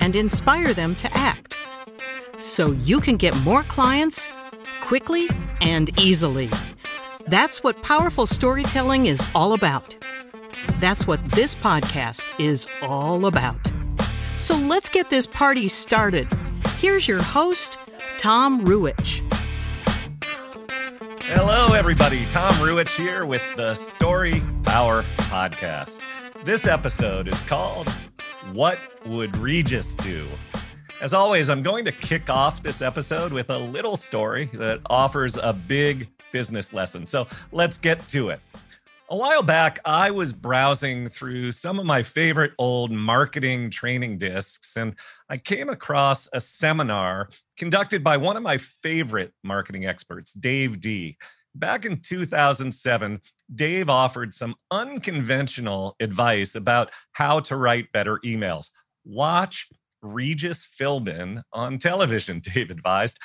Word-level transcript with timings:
and 0.00 0.16
inspire 0.16 0.74
them 0.74 0.94
to 0.96 1.16
act 1.16 1.56
so 2.38 2.72
you 2.72 3.00
can 3.00 3.16
get 3.16 3.36
more 3.38 3.62
clients 3.64 4.28
quickly 4.80 5.28
and 5.60 5.98
easily. 5.98 6.50
That's 7.26 7.62
what 7.62 7.82
powerful 7.82 8.26
storytelling 8.26 9.06
is 9.06 9.26
all 9.34 9.54
about. 9.54 9.96
That's 10.78 11.06
what 11.06 11.20
this 11.32 11.54
podcast 11.54 12.26
is 12.38 12.66
all 12.82 13.26
about. 13.26 13.56
So 14.38 14.56
let's 14.56 14.88
get 14.88 15.10
this 15.10 15.26
party 15.26 15.68
started. 15.68 16.28
Here's 16.76 17.08
your 17.08 17.22
host, 17.22 17.78
Tom 18.18 18.64
Ruwitch. 18.64 19.22
Hello, 21.22 21.72
everybody. 21.72 22.26
Tom 22.26 22.54
Ruwitch 22.56 22.94
here 22.96 23.24
with 23.24 23.42
the 23.56 23.74
Story 23.74 24.42
Power 24.64 25.02
Podcast. 25.16 26.00
This 26.44 26.66
episode 26.66 27.26
is 27.26 27.40
called 27.42 27.88
What 28.54 28.78
Would 29.06 29.36
Regis 29.38 29.96
Do? 29.96 30.28
As 31.02 31.12
always, 31.12 31.50
I'm 31.50 31.64
going 31.64 31.84
to 31.86 31.90
kick 31.90 32.30
off 32.30 32.62
this 32.62 32.82
episode 32.82 33.32
with 33.32 33.50
a 33.50 33.58
little 33.58 33.96
story 33.96 34.48
that 34.54 34.78
offers 34.86 35.36
a 35.36 35.52
big 35.52 36.08
business 36.30 36.72
lesson. 36.72 37.04
So 37.04 37.26
let's 37.50 37.76
get 37.76 38.06
to 38.10 38.28
it. 38.28 38.38
A 39.08 39.16
while 39.16 39.42
back, 39.42 39.80
I 39.84 40.12
was 40.12 40.32
browsing 40.32 41.08
through 41.08 41.50
some 41.50 41.80
of 41.80 41.84
my 41.84 42.04
favorite 42.04 42.52
old 42.56 42.92
marketing 42.92 43.70
training 43.70 44.18
discs, 44.18 44.76
and 44.76 44.94
I 45.28 45.38
came 45.38 45.68
across 45.68 46.28
a 46.32 46.40
seminar 46.40 47.30
conducted 47.56 48.04
by 48.04 48.18
one 48.18 48.36
of 48.36 48.44
my 48.44 48.58
favorite 48.58 49.32
marketing 49.42 49.84
experts, 49.84 50.32
Dave 50.32 50.78
Dee. 50.78 51.16
Back 51.54 51.84
in 51.84 52.00
2007, 52.00 53.20
Dave 53.54 53.88
offered 53.88 54.34
some 54.34 54.54
unconventional 54.70 55.94
advice 56.00 56.56
about 56.56 56.90
how 57.12 57.40
to 57.40 57.56
write 57.56 57.92
better 57.92 58.18
emails. 58.24 58.70
Watch 59.04 59.68
Regis 60.02 60.68
Philbin 60.78 61.42
on 61.52 61.78
television, 61.78 62.40
Dave 62.54 62.70
advised. 62.70 63.18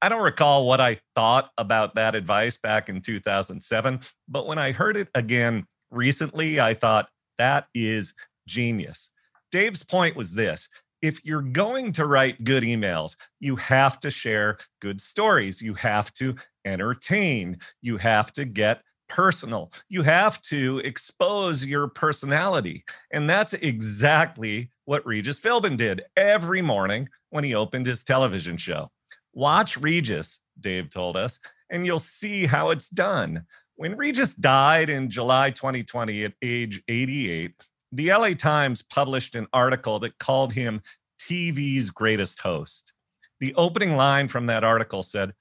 I 0.00 0.08
don't 0.08 0.22
recall 0.22 0.66
what 0.66 0.80
I 0.80 1.00
thought 1.14 1.50
about 1.58 1.94
that 1.94 2.14
advice 2.14 2.58
back 2.58 2.88
in 2.88 3.00
2007, 3.00 4.00
but 4.28 4.46
when 4.46 4.58
I 4.58 4.72
heard 4.72 4.96
it 4.96 5.08
again 5.14 5.66
recently, 5.90 6.60
I 6.60 6.74
thought 6.74 7.08
that 7.38 7.66
is 7.74 8.14
genius. 8.46 9.10
Dave's 9.50 9.82
point 9.82 10.16
was 10.16 10.34
this 10.34 10.68
if 11.02 11.24
you're 11.24 11.42
going 11.42 11.92
to 11.92 12.06
write 12.06 12.44
good 12.44 12.62
emails, 12.62 13.16
you 13.40 13.56
have 13.56 13.98
to 14.00 14.10
share 14.10 14.58
good 14.80 15.00
stories, 15.00 15.62
you 15.62 15.74
have 15.74 16.12
to 16.14 16.34
entertain, 16.64 17.58
you 17.82 17.96
have 17.98 18.32
to 18.32 18.44
get 18.44 18.82
personal. 19.08 19.72
You 19.88 20.02
have 20.02 20.40
to 20.42 20.78
expose 20.78 21.64
your 21.64 21.88
personality. 21.88 22.84
And 23.12 23.28
that's 23.28 23.54
exactly 23.54 24.70
what 24.84 25.06
Regis 25.06 25.40
Philbin 25.40 25.76
did 25.76 26.02
every 26.16 26.62
morning 26.62 27.08
when 27.30 27.44
he 27.44 27.54
opened 27.54 27.86
his 27.86 28.04
television 28.04 28.56
show. 28.56 28.90
Watch 29.32 29.76
Regis, 29.76 30.40
Dave 30.58 30.90
told 30.90 31.16
us, 31.16 31.38
and 31.70 31.84
you'll 31.84 31.98
see 31.98 32.46
how 32.46 32.70
it's 32.70 32.88
done. 32.88 33.44
When 33.76 33.96
Regis 33.96 34.34
died 34.34 34.88
in 34.88 35.10
July 35.10 35.50
2020 35.50 36.24
at 36.24 36.32
age 36.42 36.82
88, 36.88 37.52
the 37.92 38.08
LA 38.10 38.34
Times 38.34 38.82
published 38.82 39.34
an 39.34 39.46
article 39.52 39.98
that 40.00 40.18
called 40.18 40.52
him 40.52 40.80
TV's 41.20 41.90
greatest 41.90 42.40
host. 42.40 42.92
The 43.40 43.54
opening 43.54 43.96
line 43.96 44.28
from 44.28 44.46
that 44.46 44.64
article 44.64 45.02
said, 45.02 45.32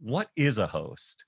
What 0.00 0.30
is 0.36 0.58
a 0.58 0.66
host? 0.66 1.24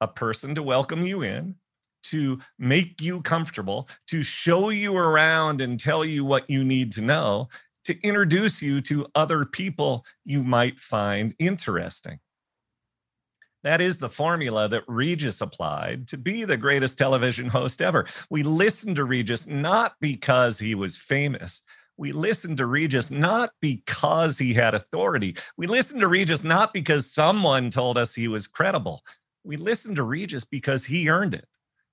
a 0.00 0.08
person 0.08 0.54
to 0.54 0.62
welcome 0.62 1.06
you 1.06 1.22
in, 1.22 1.54
to 2.02 2.38
make 2.58 3.00
you 3.00 3.20
comfortable, 3.20 3.88
to 4.08 4.22
show 4.22 4.70
you 4.70 4.96
around 4.96 5.60
and 5.60 5.78
tell 5.78 6.04
you 6.04 6.24
what 6.24 6.48
you 6.48 6.64
need 6.64 6.92
to 6.92 7.02
know, 7.02 7.48
to 7.84 8.00
introduce 8.02 8.62
you 8.62 8.80
to 8.80 9.06
other 9.14 9.44
people 9.44 10.04
you 10.24 10.42
might 10.42 10.78
find 10.78 11.34
interesting. 11.38 12.18
That 13.62 13.80
is 13.80 13.98
the 13.98 14.08
formula 14.08 14.68
that 14.68 14.84
Regis 14.88 15.40
applied 15.40 16.06
to 16.08 16.16
be 16.16 16.44
the 16.44 16.56
greatest 16.56 16.96
television 16.96 17.48
host 17.48 17.82
ever. 17.82 18.06
We 18.30 18.42
listened 18.42 18.96
to 18.96 19.04
Regis 19.04 19.46
not 19.46 19.94
because 20.00 20.58
he 20.58 20.74
was 20.74 20.96
famous. 20.96 21.62
We 21.96 22.12
listened 22.12 22.56
to 22.56 22.66
Regis 22.66 23.10
not 23.10 23.50
because 23.60 24.38
he 24.38 24.54
had 24.54 24.74
authority. 24.74 25.36
We 25.58 25.66
listened 25.66 26.00
to 26.00 26.08
Regis 26.08 26.42
not 26.42 26.72
because 26.72 27.12
someone 27.12 27.68
told 27.68 27.98
us 27.98 28.14
he 28.14 28.28
was 28.28 28.46
credible 28.46 29.02
we 29.44 29.56
listened 29.56 29.96
to 29.96 30.02
Regis 30.02 30.44
because 30.44 30.84
he 30.84 31.08
earned 31.08 31.34
it. 31.34 31.46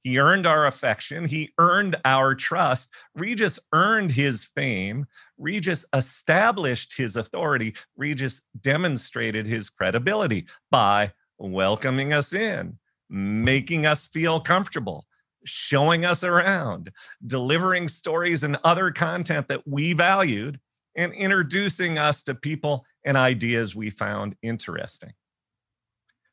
He 0.03 0.19
earned 0.19 0.47
our 0.47 0.67
affection. 0.67 1.25
He 1.25 1.51
earned 1.57 1.97
our 2.06 2.33
trust. 2.33 2.89
Regis 3.16 3.59
earned 3.73 4.11
his 4.11 4.45
fame. 4.45 5.06
Regis 5.38 5.85
established 5.94 6.95
his 6.95 7.16
authority. 7.16 7.75
Regis 7.97 8.41
demonstrated 8.61 9.47
his 9.47 9.69
credibility 9.69 10.47
by 10.72 11.11
welcoming 11.37 12.13
us 12.13 12.33
in, 12.33 12.77
making 13.09 13.85
us 13.85 14.05
feel 14.07 14.39
comfortable, 14.39 15.05
showing 15.45 16.05
us 16.05 16.23
around, 16.23 16.91
delivering 17.25 17.87
stories 17.87 18.43
and 18.43 18.57
other 18.63 18.91
content 18.91 19.47
that 19.47 19.67
we 19.67 19.93
valued, 19.93 20.59
and 20.95 21.13
introducing 21.13 21.97
us 21.97 22.23
to 22.23 22.35
people 22.35 22.85
and 23.05 23.15
ideas 23.15 23.75
we 23.75 23.89
found 23.89 24.35
interesting. 24.41 25.13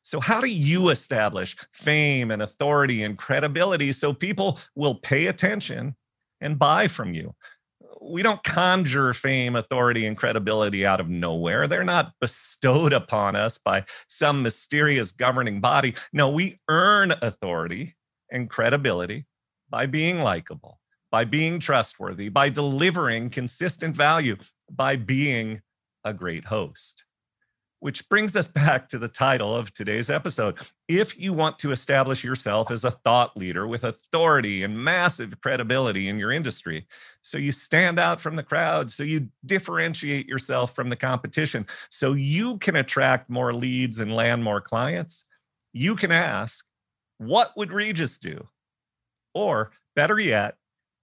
So, 0.01 0.19
how 0.19 0.41
do 0.41 0.47
you 0.47 0.89
establish 0.89 1.55
fame 1.71 2.29
and 2.29 2.41
authority 2.41 3.03
and 3.03 3.17
credibility 3.17 3.91
so 3.91 4.13
people 4.13 4.59
will 4.75 4.95
pay 4.95 5.27
attention 5.27 5.95
and 6.41 6.59
buy 6.59 6.87
from 6.87 7.13
you? 7.13 7.33
We 8.01 8.21
don't 8.21 8.43
conjure 8.43 9.13
fame, 9.13 9.55
authority, 9.55 10.05
and 10.05 10.17
credibility 10.17 10.85
out 10.85 10.99
of 10.99 11.09
nowhere. 11.09 11.67
They're 11.67 11.83
not 11.83 12.13
bestowed 12.19 12.93
upon 12.93 13.35
us 13.35 13.57
by 13.57 13.85
some 14.07 14.43
mysterious 14.43 15.11
governing 15.11 15.61
body. 15.61 15.95
No, 16.11 16.29
we 16.29 16.59
earn 16.67 17.13
authority 17.21 17.95
and 18.31 18.49
credibility 18.49 19.25
by 19.69 19.85
being 19.85 20.19
likable, 20.19 20.79
by 21.09 21.23
being 21.23 21.59
trustworthy, 21.59 22.29
by 22.29 22.49
delivering 22.49 23.29
consistent 23.29 23.95
value, 23.95 24.35
by 24.69 24.97
being 24.97 25.61
a 26.03 26.13
great 26.13 26.45
host. 26.45 27.04
Which 27.85 28.09
brings 28.09 28.35
us 28.35 28.47
back 28.63 28.89
to 28.89 28.97
the 28.97 29.07
title 29.07 29.55
of 29.55 29.71
today's 29.71 30.09
episode. 30.09 30.57
If 30.87 31.19
you 31.19 31.33
want 31.33 31.59
to 31.59 31.71
establish 31.71 32.23
yourself 32.23 32.71
as 32.71 32.83
a 32.83 32.89
thought 32.89 33.37
leader 33.37 33.67
with 33.67 33.83
authority 33.83 34.63
and 34.63 34.75
massive 34.75 35.39
credibility 35.39 36.09
in 36.09 36.17
your 36.17 36.31
industry, 36.31 36.87
so 37.21 37.37
you 37.37 37.51
stand 37.51 37.99
out 37.99 38.19
from 38.19 38.37
the 38.37 38.41
crowd, 38.43 38.89
so 38.89 39.03
you 39.03 39.29
differentiate 39.45 40.27
yourself 40.27 40.73
from 40.73 40.89
the 40.89 40.95
competition, 40.95 41.67
so 41.91 42.13
you 42.13 42.57
can 42.57 42.75
attract 42.75 43.29
more 43.29 43.53
leads 43.53 43.99
and 43.99 44.15
land 44.15 44.43
more 44.43 44.61
clients, 44.61 45.25
you 45.71 45.95
can 45.95 46.11
ask, 46.11 46.65
what 47.19 47.51
would 47.55 47.71
Regis 47.71 48.17
do? 48.17 48.47
Or 49.35 49.69
better 49.95 50.19
yet, 50.19 50.55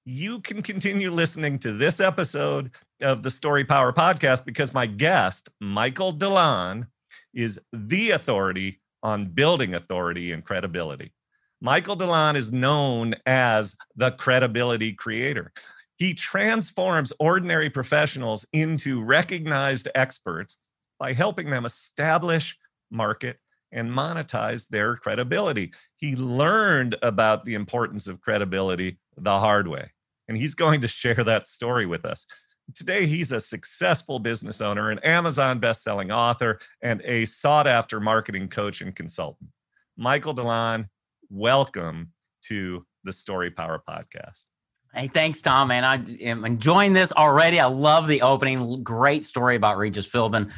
you 0.04 0.40
can 0.40 0.62
continue 0.62 1.10
listening 1.10 1.58
to 1.60 1.76
this 1.76 2.00
episode 2.00 2.72
of 3.00 3.22
the 3.22 3.30
Story 3.30 3.64
Power 3.64 3.92
podcast 3.92 4.44
because 4.44 4.74
my 4.74 4.86
guest, 4.86 5.48
Michael 5.60 6.12
DeLon, 6.12 6.86
is 7.32 7.60
the 7.72 8.10
authority 8.10 8.80
on 9.02 9.26
building 9.26 9.74
authority 9.74 10.32
and 10.32 10.44
credibility. 10.44 11.12
Michael 11.60 11.96
DeLon 11.96 12.34
is 12.34 12.52
known 12.52 13.14
as 13.26 13.76
the 13.94 14.10
credibility 14.10 14.92
creator. 14.92 15.52
He 15.96 16.14
transforms 16.14 17.12
ordinary 17.20 17.70
professionals 17.70 18.44
into 18.52 19.00
recognized 19.02 19.88
experts 19.94 20.56
by 20.98 21.12
helping 21.12 21.48
them 21.48 21.64
establish, 21.64 22.58
market, 22.90 23.38
and 23.70 23.88
monetize 23.88 24.66
their 24.68 24.96
credibility. 24.96 25.72
He 25.96 26.16
learned 26.16 26.96
about 27.02 27.44
the 27.44 27.54
importance 27.54 28.08
of 28.08 28.20
credibility 28.20 28.98
the 29.16 29.38
hard 29.38 29.68
way, 29.68 29.92
and 30.28 30.36
he's 30.36 30.54
going 30.54 30.80
to 30.80 30.88
share 30.88 31.22
that 31.24 31.48
story 31.48 31.86
with 31.86 32.04
us. 32.04 32.26
Today, 32.74 33.06
he's 33.06 33.32
a 33.32 33.40
successful 33.40 34.18
business 34.18 34.60
owner, 34.60 34.90
an 34.90 35.00
Amazon 35.00 35.58
best-selling 35.58 36.10
author, 36.10 36.60
and 36.80 37.02
a 37.04 37.24
sought-after 37.24 38.00
marketing 38.00 38.48
coach 38.48 38.80
and 38.80 38.94
consultant. 38.94 39.50
Michael 39.96 40.34
DeLon, 40.34 40.86
welcome 41.28 42.12
to 42.42 42.86
the 43.04 43.12
Story 43.12 43.50
Power 43.50 43.82
Podcast. 43.86 44.46
Hey, 44.94 45.08
thanks, 45.08 45.40
Tom, 45.40 45.68
man. 45.68 45.84
I 45.84 45.96
am 46.22 46.44
enjoying 46.44 46.92
this 46.92 47.12
already. 47.12 47.58
I 47.58 47.66
love 47.66 48.06
the 48.06 48.22
opening. 48.22 48.82
Great 48.82 49.24
story 49.24 49.56
about 49.56 49.78
Regis 49.78 50.08
Philbin. 50.08 50.52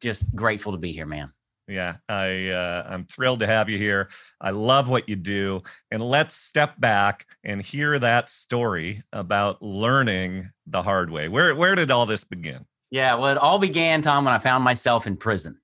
Just 0.00 0.34
grateful 0.34 0.72
to 0.72 0.78
be 0.78 0.92
here, 0.92 1.06
man. 1.06 1.32
Yeah, 1.68 1.96
I 2.08 2.48
uh, 2.48 2.86
I'm 2.88 3.04
thrilled 3.06 3.40
to 3.40 3.46
have 3.46 3.68
you 3.68 3.78
here. 3.78 4.08
I 4.40 4.50
love 4.50 4.88
what 4.88 5.08
you 5.08 5.16
do, 5.16 5.62
and 5.90 6.02
let's 6.02 6.34
step 6.34 6.78
back 6.80 7.26
and 7.44 7.62
hear 7.62 7.98
that 7.98 8.30
story 8.30 9.02
about 9.12 9.62
learning 9.62 10.50
the 10.66 10.82
hard 10.82 11.10
way. 11.10 11.28
Where 11.28 11.54
where 11.54 11.74
did 11.74 11.90
all 11.90 12.04
this 12.04 12.24
begin? 12.24 12.66
Yeah, 12.90 13.14
well, 13.14 13.30
it 13.30 13.38
all 13.38 13.58
began, 13.58 14.02
Tom, 14.02 14.24
when 14.24 14.34
I 14.34 14.38
found 14.38 14.64
myself 14.64 15.06
in 15.06 15.16
prison. 15.16 15.58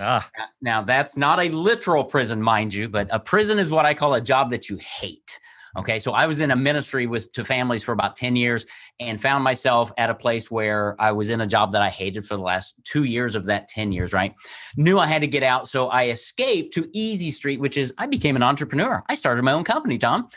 Ah. 0.00 0.28
Now, 0.60 0.82
that's 0.82 1.16
not 1.16 1.38
a 1.38 1.48
literal 1.48 2.02
prison, 2.02 2.42
mind 2.42 2.74
you, 2.74 2.88
but 2.88 3.08
a 3.10 3.20
prison 3.20 3.58
is 3.58 3.70
what 3.70 3.86
I 3.86 3.94
call 3.94 4.14
a 4.14 4.20
job 4.20 4.50
that 4.50 4.68
you 4.68 4.78
hate. 4.78 5.38
Okay. 5.76 5.98
So 5.98 6.12
I 6.12 6.26
was 6.26 6.40
in 6.40 6.50
a 6.50 6.56
ministry 6.56 7.06
with 7.06 7.32
to 7.32 7.44
families 7.44 7.82
for 7.82 7.92
about 7.92 8.16
10 8.16 8.36
years 8.36 8.66
and 9.00 9.20
found 9.20 9.42
myself 9.42 9.92
at 9.96 10.10
a 10.10 10.14
place 10.14 10.50
where 10.50 10.96
I 10.98 11.12
was 11.12 11.28
in 11.28 11.40
a 11.40 11.46
job 11.46 11.72
that 11.72 11.82
I 11.82 11.88
hated 11.88 12.26
for 12.26 12.36
the 12.36 12.42
last 12.42 12.74
two 12.84 13.04
years 13.04 13.34
of 13.34 13.46
that 13.46 13.68
10 13.68 13.92
years, 13.92 14.12
right? 14.12 14.34
Knew 14.76 14.98
I 14.98 15.06
had 15.06 15.22
to 15.22 15.26
get 15.26 15.42
out. 15.42 15.68
So 15.68 15.88
I 15.88 16.08
escaped 16.08 16.74
to 16.74 16.88
Easy 16.92 17.30
Street, 17.30 17.60
which 17.60 17.76
is 17.76 17.94
I 17.98 18.06
became 18.06 18.36
an 18.36 18.42
entrepreneur. 18.42 19.02
I 19.08 19.14
started 19.14 19.42
my 19.42 19.52
own 19.52 19.64
company, 19.64 19.98
Tom 19.98 20.28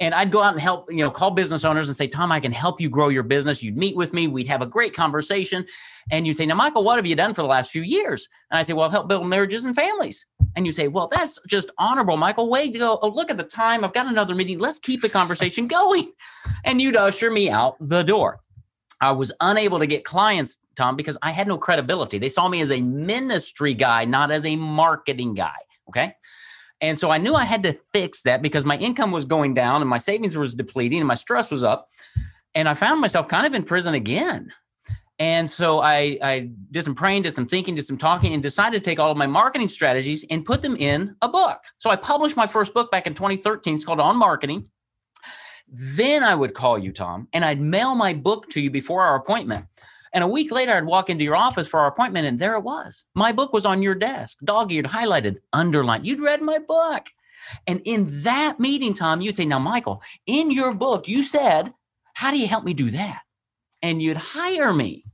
and 0.00 0.14
I'd 0.14 0.30
go 0.30 0.42
out 0.42 0.52
and 0.52 0.60
help, 0.60 0.90
you 0.90 0.98
know, 0.98 1.10
call 1.10 1.30
business 1.30 1.64
owners 1.64 1.88
and 1.88 1.96
say, 1.96 2.06
Tom, 2.06 2.32
I 2.32 2.40
can 2.40 2.52
help 2.52 2.80
you 2.80 2.88
grow 2.88 3.08
your 3.08 3.22
business. 3.22 3.62
You'd 3.62 3.76
meet 3.76 3.96
with 3.96 4.12
me. 4.12 4.26
We'd 4.26 4.48
have 4.48 4.62
a 4.62 4.66
great 4.66 4.94
conversation. 4.94 5.64
And 6.10 6.26
you'd 6.26 6.36
say, 6.36 6.46
Now, 6.46 6.54
Michael, 6.54 6.84
what 6.84 6.96
have 6.96 7.06
you 7.06 7.16
done 7.16 7.34
for 7.34 7.42
the 7.42 7.48
last 7.48 7.70
few 7.70 7.82
years? 7.82 8.28
And 8.50 8.58
I 8.58 8.62
say, 8.62 8.72
Well, 8.72 8.86
I've 8.86 8.92
helped 8.92 9.08
build 9.08 9.26
marriages 9.26 9.64
and 9.64 9.74
families. 9.74 10.26
And 10.56 10.66
you 10.66 10.72
say, 10.72 10.88
Well, 10.88 11.08
that's 11.08 11.38
just 11.46 11.70
honorable, 11.78 12.16
Michael. 12.16 12.50
Way 12.50 12.70
to 12.70 12.78
go. 12.78 12.98
Oh, 13.02 13.08
look 13.08 13.30
at 13.30 13.36
the 13.36 13.44
time. 13.44 13.84
I've 13.84 13.92
got 13.92 14.06
another 14.06 14.34
meeting. 14.34 14.58
Let's 14.58 14.78
keep 14.78 15.02
the 15.02 15.08
conversation 15.08 15.66
going. 15.66 16.12
And 16.64 16.80
you'd 16.80 16.94
usher 16.94 17.30
me 17.30 17.50
out 17.50 17.76
the 17.80 18.04
door. 18.04 18.40
I 19.00 19.10
was 19.10 19.32
unable 19.40 19.80
to 19.80 19.86
get 19.86 20.04
clients, 20.04 20.58
Tom, 20.76 20.94
because 20.94 21.18
I 21.22 21.32
had 21.32 21.48
no 21.48 21.58
credibility. 21.58 22.18
They 22.18 22.28
saw 22.28 22.48
me 22.48 22.60
as 22.60 22.70
a 22.70 22.80
ministry 22.80 23.74
guy, 23.74 24.04
not 24.04 24.30
as 24.30 24.46
a 24.46 24.54
marketing 24.54 25.34
guy. 25.34 25.56
Okay. 25.88 26.14
And 26.82 26.98
so 26.98 27.10
I 27.10 27.18
knew 27.18 27.34
I 27.34 27.44
had 27.44 27.62
to 27.62 27.78
fix 27.92 28.22
that 28.22 28.42
because 28.42 28.64
my 28.64 28.76
income 28.76 29.12
was 29.12 29.24
going 29.24 29.54
down 29.54 29.80
and 29.80 29.88
my 29.88 29.98
savings 29.98 30.36
was 30.36 30.54
depleting 30.54 30.98
and 30.98 31.06
my 31.06 31.14
stress 31.14 31.50
was 31.50 31.62
up. 31.62 31.88
And 32.54 32.68
I 32.68 32.74
found 32.74 33.00
myself 33.00 33.28
kind 33.28 33.46
of 33.46 33.54
in 33.54 33.62
prison 33.62 33.94
again. 33.94 34.52
And 35.18 35.48
so 35.48 35.80
I, 35.80 36.18
I 36.20 36.50
did 36.72 36.82
some 36.82 36.96
praying, 36.96 37.22
did 37.22 37.34
some 37.34 37.46
thinking, 37.46 37.76
did 37.76 37.86
some 37.86 37.98
talking, 37.98 38.34
and 38.34 38.42
decided 38.42 38.82
to 38.82 38.84
take 38.84 38.98
all 38.98 39.12
of 39.12 39.16
my 39.16 39.28
marketing 39.28 39.68
strategies 39.68 40.24
and 40.28 40.44
put 40.44 40.62
them 40.62 40.74
in 40.76 41.14
a 41.22 41.28
book. 41.28 41.60
So 41.78 41.90
I 41.90 41.96
published 41.96 42.36
my 42.36 42.48
first 42.48 42.74
book 42.74 42.90
back 42.90 43.06
in 43.06 43.14
2013. 43.14 43.76
It's 43.76 43.84
called 43.84 44.00
On 44.00 44.18
Marketing. 44.18 44.68
Then 45.68 46.24
I 46.24 46.34
would 46.34 46.54
call 46.54 46.76
you, 46.78 46.92
Tom, 46.92 47.28
and 47.32 47.44
I'd 47.44 47.60
mail 47.60 47.94
my 47.94 48.12
book 48.12 48.50
to 48.50 48.60
you 48.60 48.70
before 48.70 49.02
our 49.02 49.14
appointment. 49.14 49.66
And 50.12 50.22
a 50.22 50.28
week 50.28 50.52
later, 50.52 50.72
I'd 50.72 50.84
walk 50.84 51.08
into 51.08 51.24
your 51.24 51.36
office 51.36 51.66
for 51.66 51.80
our 51.80 51.86
appointment, 51.86 52.26
and 52.26 52.38
there 52.38 52.54
it 52.54 52.62
was. 52.62 53.04
My 53.14 53.32
book 53.32 53.52
was 53.52 53.64
on 53.64 53.82
your 53.82 53.94
desk, 53.94 54.36
dog 54.44 54.70
eared, 54.70 54.86
highlighted, 54.86 55.38
underlined. 55.52 56.06
You'd 56.06 56.20
read 56.20 56.42
my 56.42 56.58
book. 56.58 57.06
And 57.66 57.80
in 57.84 58.22
that 58.22 58.60
meeting, 58.60 58.94
Tom, 58.94 59.20
you'd 59.20 59.36
say, 59.36 59.46
Now, 59.46 59.58
Michael, 59.58 60.02
in 60.26 60.50
your 60.50 60.74
book, 60.74 61.08
you 61.08 61.22
said, 61.22 61.72
How 62.14 62.30
do 62.30 62.38
you 62.38 62.46
help 62.46 62.64
me 62.64 62.74
do 62.74 62.90
that? 62.90 63.22
And 63.80 64.02
you'd 64.02 64.16
hire 64.16 64.72
me. 64.72 65.04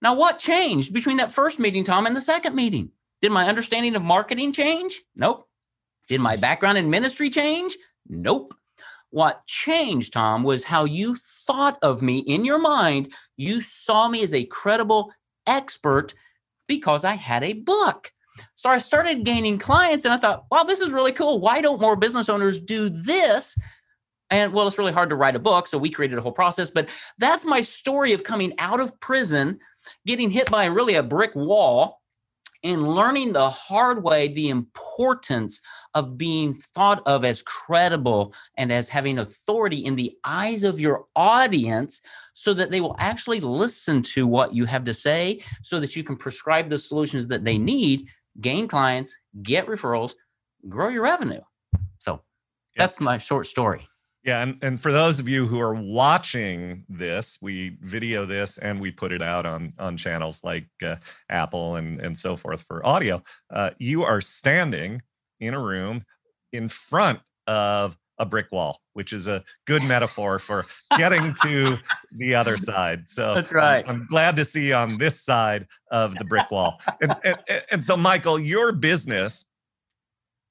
Now, 0.00 0.14
what 0.14 0.38
changed 0.38 0.92
between 0.94 1.16
that 1.16 1.32
first 1.32 1.58
meeting, 1.58 1.84
Tom, 1.84 2.06
and 2.06 2.14
the 2.14 2.20
second 2.20 2.54
meeting? 2.54 2.90
Did 3.20 3.32
my 3.32 3.48
understanding 3.48 3.96
of 3.96 4.02
marketing 4.02 4.52
change? 4.52 5.02
Nope. 5.14 5.48
Did 6.08 6.20
my 6.20 6.36
background 6.36 6.78
in 6.78 6.90
ministry 6.90 7.30
change? 7.30 7.76
Nope. 8.08 8.54
What 9.10 9.44
changed, 9.46 10.12
Tom, 10.12 10.42
was 10.42 10.64
how 10.64 10.84
you 10.84 11.16
thought 11.46 11.78
of 11.82 12.02
me 12.02 12.18
in 12.18 12.44
your 12.44 12.58
mind. 12.58 13.12
You 13.36 13.60
saw 13.60 14.08
me 14.08 14.22
as 14.22 14.34
a 14.34 14.44
credible 14.44 15.12
expert 15.46 16.14
because 16.66 17.04
I 17.04 17.14
had 17.14 17.44
a 17.44 17.54
book. 17.54 18.12
So 18.54 18.68
I 18.68 18.78
started 18.78 19.24
gaining 19.24 19.58
clients 19.58 20.04
and 20.04 20.12
I 20.12 20.18
thought, 20.18 20.44
wow, 20.50 20.64
this 20.64 20.80
is 20.80 20.90
really 20.90 21.12
cool. 21.12 21.40
Why 21.40 21.60
don't 21.60 21.80
more 21.80 21.96
business 21.96 22.28
owners 22.28 22.60
do 22.60 22.88
this? 22.88 23.56
And 24.30 24.52
well, 24.52 24.66
it's 24.66 24.78
really 24.78 24.92
hard 24.92 25.10
to 25.10 25.16
write 25.16 25.36
a 25.36 25.40
book. 25.40 25.68
So 25.68 25.78
we 25.78 25.90
created 25.90 26.18
a 26.18 26.22
whole 26.22 26.32
process. 26.32 26.70
But 26.70 26.88
that's 27.18 27.44
my 27.44 27.60
story 27.60 28.12
of 28.12 28.24
coming 28.24 28.52
out 28.58 28.80
of 28.80 28.98
prison, 29.00 29.58
getting 30.04 30.30
hit 30.30 30.50
by 30.50 30.64
really 30.66 30.96
a 30.96 31.02
brick 31.02 31.34
wall, 31.34 32.00
and 32.66 32.88
learning 32.88 33.32
the 33.32 33.48
hard 33.48 34.02
way 34.02 34.28
the 34.28 34.48
importance 34.48 35.60
of 35.94 36.18
being 36.18 36.52
thought 36.52 37.02
of 37.06 37.24
as 37.24 37.42
credible 37.42 38.34
and 38.56 38.72
as 38.72 38.88
having 38.88 39.18
authority 39.18 39.78
in 39.78 39.96
the 39.96 40.16
eyes 40.24 40.64
of 40.64 40.80
your 40.80 41.06
audience 41.14 42.02
so 42.34 42.52
that 42.52 42.70
they 42.70 42.80
will 42.80 42.96
actually 42.98 43.40
listen 43.40 44.02
to 44.02 44.26
what 44.26 44.54
you 44.54 44.64
have 44.64 44.84
to 44.84 44.92
say 44.92 45.40
so 45.62 45.80
that 45.80 45.96
you 45.96 46.02
can 46.02 46.16
prescribe 46.16 46.68
the 46.68 46.78
solutions 46.78 47.28
that 47.28 47.44
they 47.44 47.56
need, 47.56 48.08
gain 48.40 48.66
clients, 48.68 49.16
get 49.42 49.66
referrals, 49.66 50.14
grow 50.68 50.88
your 50.88 51.02
revenue. 51.02 51.40
So 51.98 52.20
that's 52.76 53.00
my 53.00 53.18
short 53.18 53.46
story. 53.46 53.88
Yeah, 54.26 54.42
and, 54.42 54.58
and 54.60 54.80
for 54.80 54.90
those 54.90 55.20
of 55.20 55.28
you 55.28 55.46
who 55.46 55.60
are 55.60 55.74
watching 55.74 56.84
this, 56.88 57.38
we 57.40 57.76
video 57.80 58.26
this 58.26 58.58
and 58.58 58.80
we 58.80 58.90
put 58.90 59.12
it 59.12 59.22
out 59.22 59.46
on 59.46 59.72
on 59.78 59.96
channels 59.96 60.42
like 60.42 60.66
uh, 60.84 60.96
Apple 61.30 61.76
and 61.76 62.00
and 62.00 62.18
so 62.18 62.36
forth 62.36 62.64
for 62.66 62.84
audio. 62.84 63.22
Uh, 63.50 63.70
you 63.78 64.02
are 64.02 64.20
standing 64.20 65.00
in 65.38 65.54
a 65.54 65.60
room 65.60 66.04
in 66.52 66.68
front 66.68 67.20
of 67.46 67.96
a 68.18 68.26
brick 68.26 68.50
wall, 68.50 68.80
which 68.94 69.12
is 69.12 69.28
a 69.28 69.44
good 69.64 69.84
metaphor 69.84 70.40
for 70.40 70.66
getting 70.96 71.32
to 71.42 71.78
the 72.16 72.34
other 72.34 72.56
side. 72.56 73.08
So 73.08 73.32
that's 73.32 73.52
right. 73.52 73.84
I'm, 73.86 74.00
I'm, 74.00 74.06
glad 74.10 74.34
to 74.36 74.44
see 74.44 74.68
you 74.68 74.74
on 74.74 74.98
this 74.98 75.20
side 75.20 75.68
of 75.92 76.16
the 76.16 76.24
brick 76.24 76.50
wall. 76.50 76.80
and, 77.00 77.14
and, 77.24 77.62
and 77.70 77.84
so, 77.84 77.96
Michael, 77.96 78.40
your 78.40 78.72
business 78.72 79.44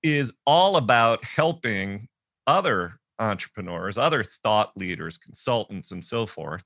is 0.01 0.31
all 0.45 0.77
about 0.77 1.25
helping 1.25 2.07
other 2.47 2.99
entrepreneurs, 3.19 3.97
other 3.97 4.23
thought 4.23 4.71
leaders, 4.75 5.17
consultants, 5.17 5.91
and 5.91 6.03
so 6.03 6.25
forth 6.25 6.63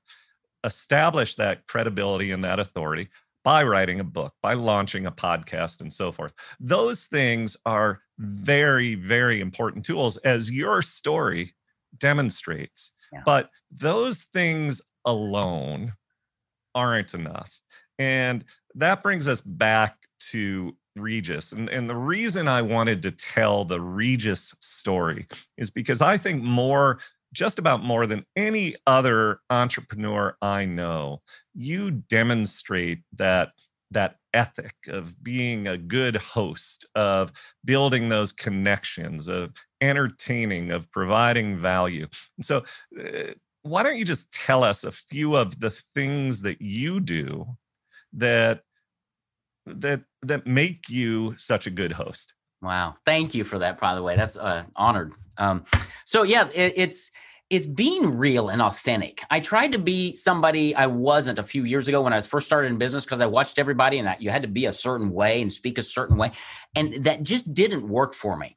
establish 0.64 1.36
that 1.36 1.66
credibility 1.66 2.32
and 2.32 2.44
that 2.44 2.60
authority 2.60 3.08
by 3.42 3.62
writing 3.62 4.00
a 4.00 4.04
book, 4.04 4.34
by 4.42 4.52
launching 4.52 5.06
a 5.06 5.12
podcast, 5.12 5.80
and 5.80 5.92
so 5.92 6.12
forth. 6.12 6.32
Those 6.58 7.06
things 7.06 7.56
are 7.64 8.02
very, 8.18 8.94
very 8.94 9.40
important 9.40 9.84
tools, 9.84 10.18
as 10.18 10.50
your 10.50 10.82
story 10.82 11.54
demonstrates. 11.98 12.92
Yeah. 13.12 13.22
But 13.24 13.50
those 13.70 14.24
things 14.34 14.82
alone 15.06 15.94
aren't 16.74 17.14
enough. 17.14 17.60
And 17.98 18.44
that 18.74 19.02
brings 19.02 19.26
us 19.26 19.40
back 19.40 19.96
to 20.30 20.76
Regis. 21.00 21.52
And, 21.52 21.68
and 21.68 21.88
the 21.88 21.96
reason 21.96 22.48
I 22.48 22.62
wanted 22.62 23.02
to 23.02 23.10
tell 23.10 23.64
the 23.64 23.80
Regis 23.80 24.54
story 24.60 25.26
is 25.56 25.70
because 25.70 26.02
I 26.02 26.16
think 26.16 26.42
more, 26.42 26.98
just 27.32 27.58
about 27.58 27.84
more 27.84 28.06
than 28.06 28.24
any 28.36 28.76
other 28.86 29.40
entrepreneur 29.50 30.36
I 30.42 30.64
know, 30.64 31.22
you 31.54 31.90
demonstrate 31.90 33.00
that 33.16 33.50
that 33.92 34.16
ethic 34.32 34.74
of 34.86 35.22
being 35.22 35.66
a 35.66 35.76
good 35.76 36.16
host, 36.16 36.86
of 36.94 37.32
building 37.64 38.08
those 38.08 38.32
connections, 38.32 39.26
of 39.26 39.52
entertaining, 39.80 40.70
of 40.70 40.90
providing 40.92 41.58
value. 41.58 42.06
And 42.36 42.46
so, 42.46 42.64
uh, 42.98 43.32
why 43.62 43.82
don't 43.82 43.98
you 43.98 44.04
just 44.04 44.32
tell 44.32 44.64
us 44.64 44.84
a 44.84 44.92
few 44.92 45.36
of 45.36 45.60
the 45.60 45.70
things 45.94 46.42
that 46.42 46.62
you 46.62 47.00
do 47.00 47.46
that 48.14 48.62
that 49.76 50.02
that 50.22 50.46
make 50.46 50.88
you 50.88 51.34
such 51.36 51.66
a 51.66 51.70
good 51.70 51.92
host. 51.92 52.34
Wow, 52.62 52.96
thank 53.06 53.34
you 53.34 53.44
for 53.44 53.58
that. 53.58 53.80
By 53.80 53.94
the 53.94 54.02
way, 54.02 54.16
that's 54.16 54.36
uh, 54.36 54.64
honored. 54.76 55.12
Um, 55.38 55.64
so 56.04 56.22
yeah, 56.22 56.48
it, 56.54 56.74
it's 56.76 57.10
it's 57.48 57.66
being 57.66 58.16
real 58.16 58.48
and 58.48 58.62
authentic. 58.62 59.22
I 59.30 59.40
tried 59.40 59.72
to 59.72 59.78
be 59.78 60.14
somebody 60.14 60.74
I 60.74 60.86
wasn't 60.86 61.38
a 61.38 61.42
few 61.42 61.64
years 61.64 61.88
ago 61.88 62.02
when 62.02 62.12
I 62.12 62.16
was 62.16 62.26
first 62.26 62.46
started 62.46 62.70
in 62.70 62.78
business 62.78 63.04
because 63.04 63.20
I 63.20 63.26
watched 63.26 63.58
everybody 63.58 63.98
and 63.98 64.08
I, 64.08 64.16
you 64.20 64.30
had 64.30 64.42
to 64.42 64.48
be 64.48 64.66
a 64.66 64.72
certain 64.72 65.10
way 65.10 65.42
and 65.42 65.52
speak 65.52 65.78
a 65.78 65.82
certain 65.82 66.16
way, 66.16 66.32
and 66.76 67.04
that 67.04 67.22
just 67.22 67.52
didn't 67.54 67.88
work 67.88 68.14
for 68.14 68.36
me. 68.36 68.56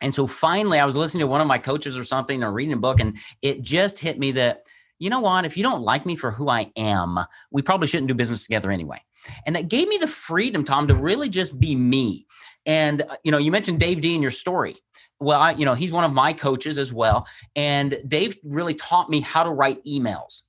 And 0.00 0.14
so 0.14 0.26
finally, 0.26 0.78
I 0.78 0.84
was 0.84 0.96
listening 0.96 1.20
to 1.20 1.26
one 1.26 1.40
of 1.40 1.46
my 1.46 1.58
coaches 1.58 1.98
or 1.98 2.04
something 2.04 2.44
or 2.44 2.52
reading 2.52 2.74
a 2.74 2.78
book, 2.78 3.00
and 3.00 3.16
it 3.42 3.62
just 3.62 3.98
hit 3.98 4.18
me 4.18 4.32
that 4.32 4.66
you 4.98 5.10
know 5.10 5.20
what? 5.20 5.44
If 5.44 5.56
you 5.56 5.62
don't 5.62 5.82
like 5.82 6.04
me 6.06 6.16
for 6.16 6.30
who 6.30 6.48
I 6.48 6.72
am, 6.76 7.20
we 7.50 7.62
probably 7.62 7.86
shouldn't 7.86 8.08
do 8.08 8.14
business 8.14 8.42
together 8.42 8.70
anyway. 8.70 9.00
And 9.46 9.56
that 9.56 9.68
gave 9.68 9.88
me 9.88 9.98
the 9.98 10.08
freedom, 10.08 10.64
Tom, 10.64 10.88
to 10.88 10.94
really 10.94 11.28
just 11.28 11.58
be 11.58 11.74
me. 11.74 12.26
And, 12.66 13.02
uh, 13.02 13.16
you 13.24 13.32
know, 13.32 13.38
you 13.38 13.50
mentioned 13.50 13.80
Dave 13.80 14.00
Dee 14.00 14.14
in 14.14 14.22
your 14.22 14.30
story. 14.30 14.76
Well, 15.20 15.40
I, 15.40 15.52
you 15.52 15.64
know, 15.64 15.74
he's 15.74 15.92
one 15.92 16.04
of 16.04 16.12
my 16.12 16.32
coaches 16.32 16.78
as 16.78 16.92
well. 16.92 17.26
And 17.56 18.00
Dave 18.06 18.36
really 18.44 18.74
taught 18.74 19.10
me 19.10 19.20
how 19.20 19.42
to 19.42 19.50
write 19.50 19.84
emails 19.84 20.42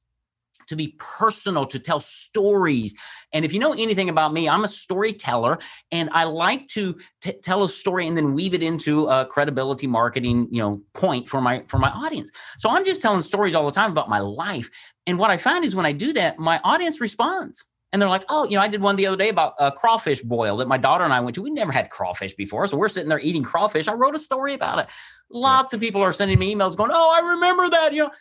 to 0.70 0.76
be 0.76 0.96
personal, 1.00 1.66
to 1.66 1.80
tell 1.80 2.00
stories. 2.00 2.94
And 3.34 3.44
if 3.44 3.54
you 3.54 3.60
know 3.60 3.74
anything 3.74 4.08
about 4.08 4.34
me, 4.34 4.48
I'm 4.48 4.64
a 4.64 4.68
storyteller 4.68 5.58
and 5.92 6.10
I 6.14 6.24
like 6.26 6.68
to 6.70 6.96
t- 7.22 7.34
tell 7.44 7.64
a 7.64 7.70
story 7.70 8.08
and 8.08 8.16
then 8.16 8.34
weave 8.34 8.54
it 8.54 8.62
into 8.62 9.08
a 9.08 9.26
credibility 9.26 9.88
marketing, 9.88 10.48
you 10.52 10.62
know, 10.62 10.82
point 10.94 11.28
for 11.28 11.42
my 11.42 11.64
for 11.68 11.80
my 11.80 11.90
audience. 11.90 12.32
So 12.58 12.70
I'm 12.70 12.86
just 12.86 13.02
telling 13.02 13.22
stories 13.22 13.56
all 13.56 13.66
the 13.66 13.72
time 13.72 13.92
about 13.92 14.10
my 14.10 14.20
life. 14.20 14.70
And 15.08 15.18
what 15.18 15.32
I 15.32 15.38
find 15.38 15.66
is 15.66 15.76
when 15.76 15.88
I 15.88 15.92
do 15.92 16.14
that, 16.14 16.38
my 16.38 16.62
audience 16.64 17.02
responds. 17.02 17.66
And 17.92 18.02
they're 18.02 18.10
like, 18.10 18.26
oh, 18.30 18.46
you 18.46 18.56
know, 18.56 18.62
I 18.62 18.68
did 18.68 18.82
one 18.82 18.96
the 18.98 19.08
other 19.08 19.18
day 19.18 19.30
about 19.30 19.56
a 19.58 19.72
crawfish 19.72 20.22
boil 20.22 20.58
that 20.58 20.68
my 20.68 20.78
daughter 20.78 21.04
and 21.04 21.12
I 21.12 21.20
went 21.22 21.36
to. 21.36 21.42
We 21.42 21.50
never 21.50 21.72
had 21.72 21.90
crawfish 21.90 22.36
before. 22.36 22.68
So 22.68 22.78
we're 22.78 22.88
sitting 22.88 23.10
there 23.10 23.20
eating 23.20 23.44
crawfish. 23.44 23.88
I 23.88 23.94
wrote 23.94 24.16
a 24.16 24.20
story 24.20 24.54
about 24.54 24.80
it. 24.80 24.88
Lots 25.32 25.74
of 25.74 25.80
people 25.80 26.02
are 26.02 26.14
sending 26.14 26.38
me 26.38 26.54
emails 26.54 26.78
going, 26.78 26.92
oh, 26.94 27.20
I 27.20 27.32
remember 27.34 27.70
that. 27.70 27.94
You 27.94 28.04
know, 28.04 28.12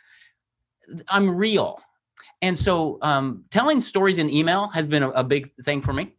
I'm 1.08 1.36
real. 1.36 1.82
And 2.40 2.58
so 2.58 2.98
um, 3.02 3.44
telling 3.50 3.80
stories 3.80 4.18
in 4.18 4.30
email 4.30 4.68
has 4.68 4.86
been 4.86 5.02
a, 5.02 5.10
a 5.10 5.24
big 5.24 5.50
thing 5.62 5.82
for 5.82 5.92
me. 5.92 6.14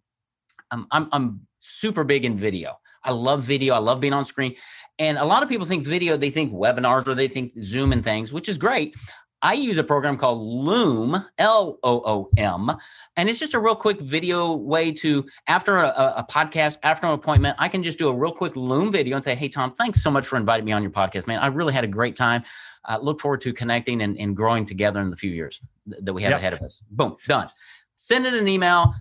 Um, 0.72 0.88
I'm, 0.91 1.10
I'm 1.12 1.48
super 1.60 2.03
big 2.03 2.25
in 2.25 2.38
video. 2.38 2.79
I 3.03 3.12
love 3.12 3.44
video. 3.44 3.74
I 3.74 3.79
love 3.79 4.00
being 4.00 4.13
on 4.13 4.25
screen. 4.25 4.56
And 5.00 5.18
a 5.18 5.25
lot 5.25 5.41
of 5.41 5.50
people 5.50 5.65
think 5.65 5.88
video, 5.88 6.18
they 6.18 6.29
think 6.29 6.53
webinars 6.53 7.08
or 7.08 7.15
they 7.15 7.27
think 7.27 7.53
Zoom 7.63 7.94
and 7.94 8.03
things, 8.03 8.34
which 8.34 8.50
is 8.50 8.58
great. 8.58 8.96
I 9.41 9.53
use 9.53 9.77
a 9.77 9.84
program 9.84 10.17
called 10.17 10.41
Loom, 10.41 11.15
L 11.38 11.79
O 11.84 12.01
O 12.05 12.29
M, 12.38 12.72
and 13.15 13.29
it's 13.29 13.39
just 13.39 13.53
a 13.53 13.60
real 13.60 13.75
quick 13.75 14.01
video 14.01 14.53
way 14.55 14.91
to, 14.93 15.25
after 15.48 15.77
a, 15.77 16.13
a, 16.17 16.27
podcast, 16.29 16.77
after 16.84 17.08
an 17.08 17.13
appointment, 17.13 17.55
I 17.58 17.69
can 17.69 17.81
just 17.81 17.98
do 17.98 18.10
a 18.10 18.13
real 18.13 18.34
quick 18.34 18.55
Loom 18.55 18.91
video 18.91 19.15
and 19.15 19.24
say, 19.24 19.36
Hey, 19.36 19.48
Tom, 19.48 19.74
thanks 19.74 20.03
so 20.03 20.12
much 20.12 20.27
for 20.27 20.36
inviting 20.36 20.65
me 20.65 20.72
on 20.74 20.81
your 20.81 20.91
podcast, 20.91 21.25
man. 21.25 21.39
I 21.39 21.48
really 21.48 21.74
had 21.74 21.84
a 21.84 21.88
great 21.88 22.15
time. 22.15 22.43
I 22.86 22.96
uh, 22.96 23.00
look 23.00 23.19
forward 23.22 23.41
to 23.41 23.53
connecting 23.53 24.01
and, 24.01 24.17
and, 24.19 24.36
growing 24.36 24.65
together 24.65 25.00
in 25.01 25.10
the 25.10 25.15
few 25.15 25.31
years 25.31 25.62
that 25.86 26.13
we 26.13 26.22
have 26.24 26.31
yep. 26.31 26.39
ahead 26.39 26.53
of 26.53 26.62
us. 26.62 26.81
Boom, 26.89 27.15
done. 27.27 27.50
Send 27.96 28.25
it 28.25 28.34
an 28.34 28.48
email. 28.48 28.93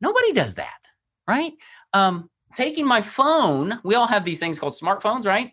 Nobody 0.00 0.32
does 0.32 0.56
that, 0.56 0.78
right? 1.26 1.52
Um, 1.92 2.30
taking 2.56 2.86
my 2.86 3.02
phone, 3.02 3.78
we 3.84 3.94
all 3.94 4.06
have 4.06 4.24
these 4.24 4.38
things 4.38 4.58
called 4.58 4.74
smartphones, 4.74 5.24
right? 5.26 5.52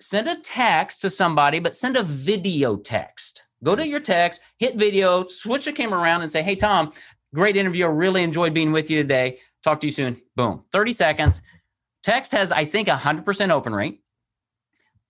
Send 0.00 0.28
a 0.28 0.36
text 0.36 1.00
to 1.02 1.10
somebody, 1.10 1.58
but 1.58 1.76
send 1.76 1.96
a 1.96 2.02
video 2.02 2.76
text. 2.76 3.42
Go 3.64 3.74
to 3.74 3.86
your 3.86 4.00
text, 4.00 4.40
hit 4.58 4.76
video, 4.76 5.26
switch 5.28 5.64
the 5.64 5.72
camera 5.72 6.00
around 6.00 6.22
and 6.22 6.30
say, 6.30 6.42
Hey, 6.42 6.56
Tom, 6.56 6.92
great 7.34 7.56
interview. 7.56 7.86
I 7.86 7.88
really 7.88 8.22
enjoyed 8.22 8.54
being 8.54 8.72
with 8.72 8.90
you 8.90 9.02
today. 9.02 9.40
Talk 9.64 9.80
to 9.80 9.86
you 9.86 9.90
soon. 9.92 10.20
Boom, 10.36 10.64
30 10.72 10.92
seconds. 10.92 11.42
Text 12.02 12.32
has, 12.32 12.52
I 12.52 12.64
think, 12.64 12.88
a 12.88 12.92
100% 12.92 13.50
open 13.50 13.74
rate. 13.74 14.00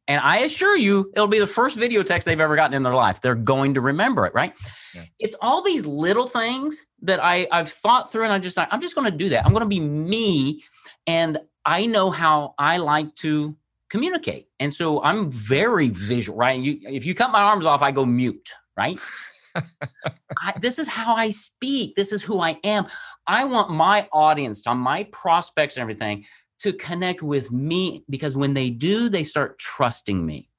And 0.08 0.20
I 0.20 0.38
assure 0.38 0.76
you, 0.76 1.10
it'll 1.14 1.26
be 1.26 1.40
the 1.40 1.46
first 1.46 1.76
video 1.76 2.02
text 2.02 2.26
they've 2.26 2.38
ever 2.38 2.54
gotten 2.54 2.74
in 2.74 2.84
their 2.84 2.94
life. 2.94 3.20
They're 3.20 3.34
going 3.34 3.74
to 3.74 3.80
remember 3.80 4.24
it, 4.24 4.34
right? 4.34 4.54
Yeah. 4.94 5.04
It's 5.18 5.34
all 5.42 5.62
these 5.62 5.84
little 5.84 6.28
things 6.28 6.80
that 7.02 7.22
I, 7.22 7.48
I've 7.50 7.70
thought 7.70 8.12
through, 8.12 8.24
and 8.24 8.32
I'm 8.32 8.42
just 8.42 8.56
like, 8.56 8.68
I'm 8.70 8.80
just 8.80 8.94
going 8.94 9.10
to 9.10 9.16
do 9.16 9.30
that. 9.30 9.44
I'm 9.44 9.52
going 9.52 9.64
to 9.64 9.68
be 9.68 9.80
me. 9.80 10.62
And 11.08 11.38
I 11.64 11.86
know 11.86 12.12
how 12.12 12.54
I 12.56 12.76
like 12.76 13.14
to 13.16 13.56
communicate. 13.96 14.48
And 14.60 14.74
so 14.74 15.02
I'm 15.02 15.30
very 15.30 15.88
visual, 15.88 16.36
right? 16.36 16.60
You, 16.60 16.78
if 16.82 17.06
you 17.06 17.14
cut 17.14 17.32
my 17.32 17.40
arms 17.40 17.64
off, 17.64 17.80
I 17.80 17.92
go 17.92 18.04
mute, 18.04 18.52
right? 18.76 18.98
I, 19.54 20.52
this 20.60 20.78
is 20.78 20.86
how 20.86 21.16
I 21.16 21.30
speak. 21.30 21.96
This 21.96 22.12
is 22.12 22.22
who 22.22 22.38
I 22.38 22.60
am. 22.62 22.88
I 23.26 23.46
want 23.46 23.70
my 23.70 24.06
audience, 24.12 24.62
my 24.66 25.04
prospects 25.12 25.76
and 25.76 25.80
everything 25.80 26.26
to 26.58 26.74
connect 26.74 27.22
with 27.22 27.50
me 27.50 28.04
because 28.10 28.36
when 28.36 28.52
they 28.52 28.68
do, 28.68 29.08
they 29.08 29.24
start 29.24 29.58
trusting 29.58 30.26
me. 30.26 30.50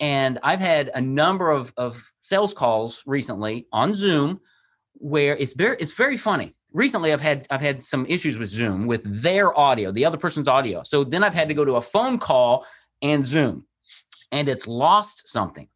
And 0.00 0.38
I've 0.42 0.60
had 0.60 0.90
a 0.94 1.00
number 1.02 1.50
of, 1.50 1.74
of 1.76 2.10
sales 2.22 2.54
calls 2.54 3.02
recently 3.04 3.66
on 3.70 3.92
Zoom 3.92 4.40
where 4.94 5.36
it's 5.36 5.52
very 5.52 5.76
it's 5.78 5.92
very 5.92 6.16
funny 6.16 6.55
recently 6.76 7.12
I've 7.12 7.20
had 7.20 7.46
I've 7.50 7.62
had 7.62 7.82
some 7.82 8.06
issues 8.06 8.38
with 8.38 8.48
Zoom 8.48 8.86
with 8.86 9.02
their 9.04 9.58
audio, 9.58 9.90
the 9.90 10.04
other 10.04 10.18
person's 10.18 10.46
audio. 10.46 10.82
So 10.84 11.02
then 11.02 11.24
I've 11.24 11.34
had 11.34 11.48
to 11.48 11.54
go 11.54 11.64
to 11.64 11.76
a 11.76 11.82
phone 11.82 12.18
call 12.18 12.66
and 13.02 13.26
Zoom, 13.26 13.66
and 14.30 14.48
it's 14.48 14.66
lost 14.66 15.26
something. 15.28 15.68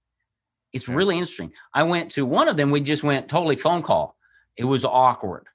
It's 0.73 0.89
really 0.89 1.17
interesting. 1.17 1.53
I 1.75 1.83
went 1.83 2.13
to 2.13 2.25
one 2.25 2.49
of 2.49 2.57
them. 2.57 2.71
We 2.71 2.81
just 2.81 3.03
went 3.03 3.29
totally 3.29 3.57
phone 3.57 3.83
call. 3.83 4.17
It 4.57 4.65
was 4.65 4.85
awkward. 4.85 5.47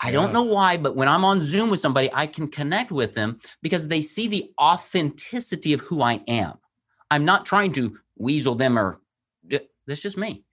I 0.00 0.10
don't 0.10 0.32
know 0.34 0.42
why, 0.42 0.76
but 0.76 0.96
when 0.96 1.08
I'm 1.08 1.24
on 1.24 1.44
Zoom 1.44 1.70
with 1.70 1.80
somebody, 1.80 2.10
I 2.12 2.26
can 2.26 2.48
connect 2.48 2.90
with 2.90 3.14
them 3.14 3.38
because 3.62 3.88
they 3.88 4.02
see 4.02 4.26
the 4.26 4.50
authenticity 4.60 5.72
of 5.72 5.80
who 5.80 6.02
I 6.02 6.20
am. 6.26 6.58
I'm 7.10 7.24
not 7.24 7.46
trying 7.46 7.72
to 7.74 7.96
weasel 8.16 8.56
them 8.56 8.78
or 8.78 9.00
that's 9.86 10.02
just 10.02 10.18
me. 10.18 10.44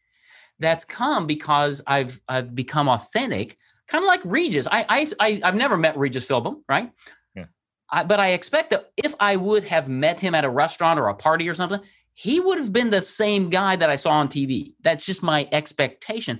That's 0.59 0.85
come 0.85 1.25
because 1.25 1.81
I've 1.87 2.21
I've 2.29 2.53
become 2.53 2.87
authentic 2.87 3.57
kind 3.91 4.03
of 4.03 4.07
like 4.07 4.21
Regis. 4.23 4.67
I, 4.71 4.85
I, 4.87 5.07
I 5.19 5.41
have 5.43 5.55
never 5.55 5.77
met 5.77 5.97
Regis 5.97 6.25
Philbin, 6.25 6.61
right? 6.69 6.91
Yeah. 7.35 7.45
I, 7.89 8.03
but 8.03 8.19
I 8.19 8.29
expect 8.29 8.71
that 8.71 8.91
if 8.95 9.13
I 9.19 9.35
would 9.35 9.65
have 9.65 9.89
met 9.89 10.19
him 10.19 10.33
at 10.33 10.45
a 10.45 10.49
restaurant 10.49 10.97
or 10.99 11.09
a 11.09 11.13
party 11.13 11.49
or 11.49 11.53
something, 11.53 11.81
he 12.13 12.39
would 12.39 12.57
have 12.57 12.71
been 12.71 12.89
the 12.89 13.01
same 13.01 13.49
guy 13.49 13.75
that 13.75 13.89
I 13.89 13.97
saw 13.97 14.11
on 14.11 14.29
TV. 14.29 14.73
That's 14.81 15.05
just 15.05 15.21
my 15.21 15.47
expectation. 15.51 16.39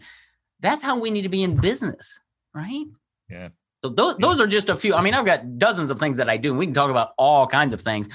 That's 0.62 0.81
how 0.81 0.98
we 0.98 1.10
need 1.10 1.24
to 1.24 1.29
be 1.29 1.43
in 1.43 1.58
business, 1.58 2.20
right? 2.53 2.86
Yeah. 3.29 3.50
So 3.84 3.89
those 3.89 4.15
those 4.17 4.39
are 4.39 4.48
just 4.48 4.70
a 4.70 4.75
few. 4.75 4.93
I 4.93 5.01
mean, 5.01 5.15
I've 5.15 5.25
got 5.25 5.58
dozens 5.58 5.89
of 5.89 6.00
things 6.00 6.17
that 6.17 6.29
I 6.29 6.38
do. 6.38 6.53
We 6.53 6.67
can 6.67 6.75
talk 6.75 6.91
about 6.91 7.13
all 7.17 7.48
kinds 7.48 7.74
of 7.74 7.81
things 7.81 8.08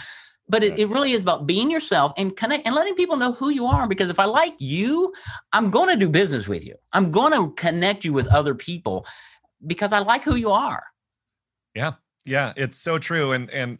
but 0.49 0.63
it, 0.63 0.79
it 0.79 0.89
really 0.89 1.13
is 1.13 1.23
about 1.23 1.47
being 1.47 1.71
yourself 1.71 2.13
and 2.17 2.37
connect 2.37 2.67
and 2.67 2.75
letting 2.75 2.95
people 2.95 3.17
know 3.17 3.33
who 3.33 3.51
you 3.51 3.67
are 3.67 3.89
because 3.89 4.11
if 4.11 4.19
i 4.19 4.25
like 4.25 4.55
you 4.59 5.13
i'm 5.53 5.71
going 5.71 5.89
to 5.89 5.97
do 5.97 6.09
business 6.09 6.49
with 6.49 6.65
you. 6.67 6.75
I'm 6.93 7.11
going 7.11 7.33
to 7.33 7.53
connect 7.55 8.05
you 8.05 8.13
with 8.13 8.27
other 8.29 8.55
people 8.55 9.07
because 9.67 9.93
i 9.93 9.99
like 9.99 10.25
who 10.25 10.37
you 10.37 10.51
are. 10.51 10.85
Yeah. 11.75 11.93
Yeah 12.25 12.53
it's 12.57 12.79
so 12.79 12.99
true 12.99 13.33
and 13.33 13.51
and 13.51 13.79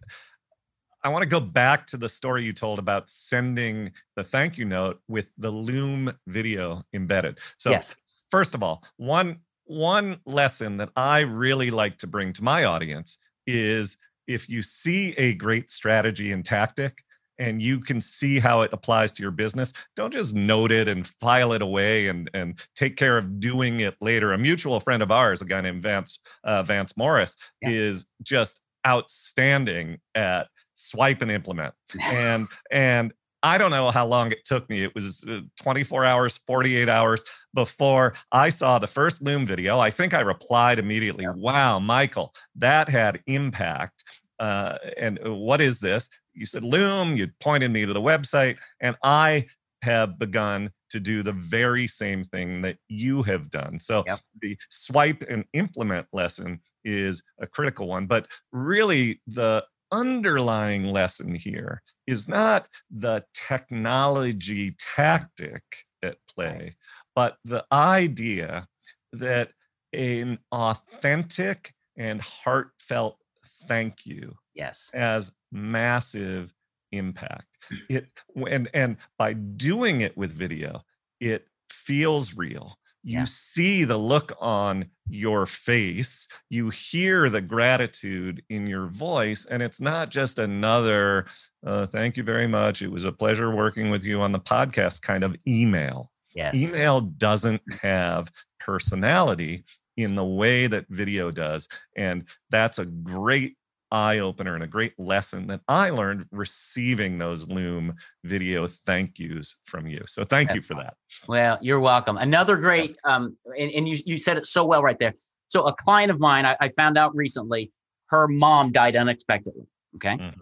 i 1.03 1.09
want 1.09 1.23
to 1.23 1.29
go 1.29 1.41
back 1.41 1.87
to 1.89 1.97
the 1.97 2.09
story 2.09 2.45
you 2.45 2.53
told 2.53 2.79
about 2.79 3.09
sending 3.09 3.93
the 4.17 4.25
thank 4.25 4.59
you 4.59 4.65
note 4.65 5.01
with 5.09 5.29
the 5.39 5.51
loom 5.51 6.13
video 6.27 6.83
embedded. 6.93 7.39
So 7.59 7.71
yes. 7.71 7.95
first 8.31 8.55
of 8.55 8.63
all 8.63 8.85
one 8.97 9.41
one 9.65 10.19
lesson 10.27 10.77
that 10.77 10.91
i 10.95 11.21
really 11.21 11.71
like 11.71 11.99
to 11.99 12.07
bring 12.07 12.33
to 12.33 12.45
my 12.45 12.65
audience 12.65 13.19
is 13.49 13.97
if 14.27 14.49
you 14.49 14.63
see 14.63 15.13
a 15.17 15.35
great 15.35 15.71
strategy 15.71 16.33
and 16.33 16.45
tactic 16.45 17.03
and 17.39 17.61
you 17.61 17.81
can 17.81 18.01
see 18.01 18.39
how 18.39 18.63
it 18.63 18.73
applies 18.73 19.13
to 19.13 19.23
your 19.23 19.31
business 19.31 19.73
don't 19.95 20.13
just 20.13 20.35
note 20.35 20.73
it 20.73 20.89
and 20.89 21.07
file 21.21 21.53
it 21.53 21.63
away 21.63 22.09
and 22.09 22.31
and 22.35 22.61
take 22.75 22.97
care 22.97 23.19
of 23.19 23.41
doing 23.41 23.81
it 23.81 23.95
later 24.01 24.33
a 24.33 24.39
mutual 24.39 24.81
friend 24.81 25.03
of 25.03 25.11
ours 25.11 25.43
a 25.43 25.45
guy 25.45 25.61
named 25.61 25.83
vance 25.83 26.19
uh, 26.45 26.63
vance 26.63 26.97
morris 26.97 27.37
yeah. 27.63 27.71
is 27.71 28.05
just 28.23 28.61
outstanding 28.87 29.99
at 30.15 30.49
swipe 30.77 31.23
and 31.23 31.31
implement 31.31 31.75
and 32.05 32.47
and 32.71 33.13
I 33.43 33.59
don't 33.59 33.71
know 33.71 33.91
how 33.91 34.07
long 34.07 34.33
it 34.33 34.45
took 34.45 34.69
me. 34.69 34.83
It 34.83 34.95
was 34.95 35.25
uh, 35.29 35.41
24 35.61 36.05
hours, 36.05 36.39
48 36.47 36.89
hours 36.89 37.25
before 37.55 38.15
I 38.33 38.49
saw 38.49 38.79
the 38.79 38.87
first 38.87 39.23
Loom 39.23 39.47
video. 39.47 39.79
I 39.79 39.91
think 39.91 40.15
I 40.15 40.21
replied 40.21 40.79
immediately, 40.79 41.25
yeah. 41.25 41.35
Wow, 41.37 41.79
Michael, 41.79 42.35
that 42.57 42.89
had 42.89 43.21
impact. 43.27 44.05
Uh, 44.39 44.79
and 44.99 45.19
uh, 45.25 45.35
what 45.35 45.61
is 45.61 45.81
this? 45.81 46.09
You 46.35 46.47
said 46.47 46.65
Loom, 46.65 47.17
you 47.17 47.29
pointed 47.41 47.71
me 47.71 47.87
to 47.87 47.93
the 47.93 48.01
website, 48.01 48.57
and 48.81 48.97
I 49.03 49.47
have 49.83 50.19
begun 50.19 50.71
to 50.91 51.01
do 51.01 51.23
the 51.23 51.33
very 51.33 51.87
same 51.87 52.25
thing 52.25 52.63
that 52.63 52.77
you 52.89 53.23
have 53.23 53.51
done. 53.51 53.79
So 53.81 54.05
yep. 54.07 54.21
the 54.41 54.57
swipe 54.71 55.23
and 55.29 55.45
implement 55.53 56.07
lesson 56.13 56.61
is 56.85 57.23
a 57.41 57.47
critical 57.47 57.87
one, 57.87 58.07
but 58.07 58.27
really 58.53 59.21
the 59.27 59.65
underlying 59.93 60.85
lesson 60.85 61.35
here 61.35 61.83
is 62.07 62.29
not 62.29 62.69
the 62.91 63.25
technology 63.35 64.75
tactic 64.79 65.63
at 66.03 66.17
play, 66.29 66.77
but 67.15 67.37
the 67.45 67.65
idea 67.73 68.67
that 69.13 69.53
an 69.93 70.39
authentic 70.53 71.73
and 71.97 72.21
heartfelt 72.21 73.19
thank 73.67 74.05
you 74.05 74.35
yes. 74.55 74.91
has 74.93 75.33
massive 75.51 76.53
impact. 76.93 77.47
It 77.89 78.07
and 78.49 78.69
and 78.75 78.97
by 79.19 79.33
doing 79.33 80.03
it 80.03 80.17
with 80.17 80.33
video 80.33 80.83
it 81.21 81.47
feels 81.71 82.37
real 82.37 82.79
you 83.07 83.19
yeah. 83.19 83.25
see 83.25 83.85
the 83.85 83.97
look 83.97 84.33
on 84.41 84.85
your 85.09 85.47
face 85.47 86.27
you 86.51 86.71
hear 86.71 87.31
the 87.31 87.41
gratitude 87.41 88.43
in 88.51 88.67
your 88.67 88.89
voice 88.89 89.47
and 89.49 89.63
it's 89.63 89.81
not 89.81 90.11
just 90.11 90.41
another 90.41 91.25
uh, 91.65 91.87
thank 91.87 92.17
you 92.17 92.25
very 92.25 92.49
much 92.49 92.83
it 92.83 92.91
was 92.91 93.05
a 93.05 93.13
pleasure 93.13 93.55
working 93.55 93.91
with 93.91 94.03
you 94.03 94.21
on 94.21 94.33
the 94.33 94.41
podcast 94.41 95.03
kind 95.03 95.23
of 95.23 95.37
email 95.47 96.11
yes 96.35 96.57
email 96.57 97.01
doesn't 97.01 97.63
have 97.81 98.31
personality 98.59 99.65
in 99.97 100.17
the 100.17 100.25
way 100.25 100.67
that 100.67 100.85
video 100.89 101.31
does 101.31 101.69
and 101.97 102.25
that's 102.51 102.81
a 102.81 102.85
great 102.85 103.57
eye 103.91 104.19
opener 104.19 104.55
and 104.55 104.65
a 104.65 104.67
great 104.67 104.99
lesson 104.99 105.47
that 105.47 105.61
I 105.69 105.91
learned 105.91 106.27
receiving 106.31 107.19
those 107.19 107.49
Loom 107.49 107.95
video 108.25 108.69
thank 108.87 109.19
yous 109.19 109.57
from 109.65 109.87
you. 109.87 110.03
So 110.07 110.25
thank 110.25 110.49
That's 110.49 110.57
you 110.57 110.63
for 110.63 110.75
awesome. 110.75 110.85
that. 110.85 111.29
Well, 111.29 111.59
you're 111.61 111.81
welcome. 111.81 112.17
Another 112.17 112.57
great, 112.57 112.97
um, 113.05 113.37
and, 113.59 113.71
and 113.73 113.89
you, 113.89 113.99
you 114.05 114.19
said 114.19 114.37
it 114.37 114.47
so 114.47 114.65
well 114.65 114.83
right 114.83 114.99
there. 114.99 115.15
So 115.49 115.67
a 115.67 115.75
client 115.75 116.11
of 116.11 116.19
mine, 116.19 116.45
I, 116.45 116.57
I 116.61 116.69
found 116.71 116.99
out 116.99 117.15
recently, 117.15 117.71
her 118.09 118.29
mom 118.29 118.73
died 118.73 118.97
unexpectedly. 118.97 119.67
Okay. 119.97 120.17
Mm-hmm. 120.17 120.41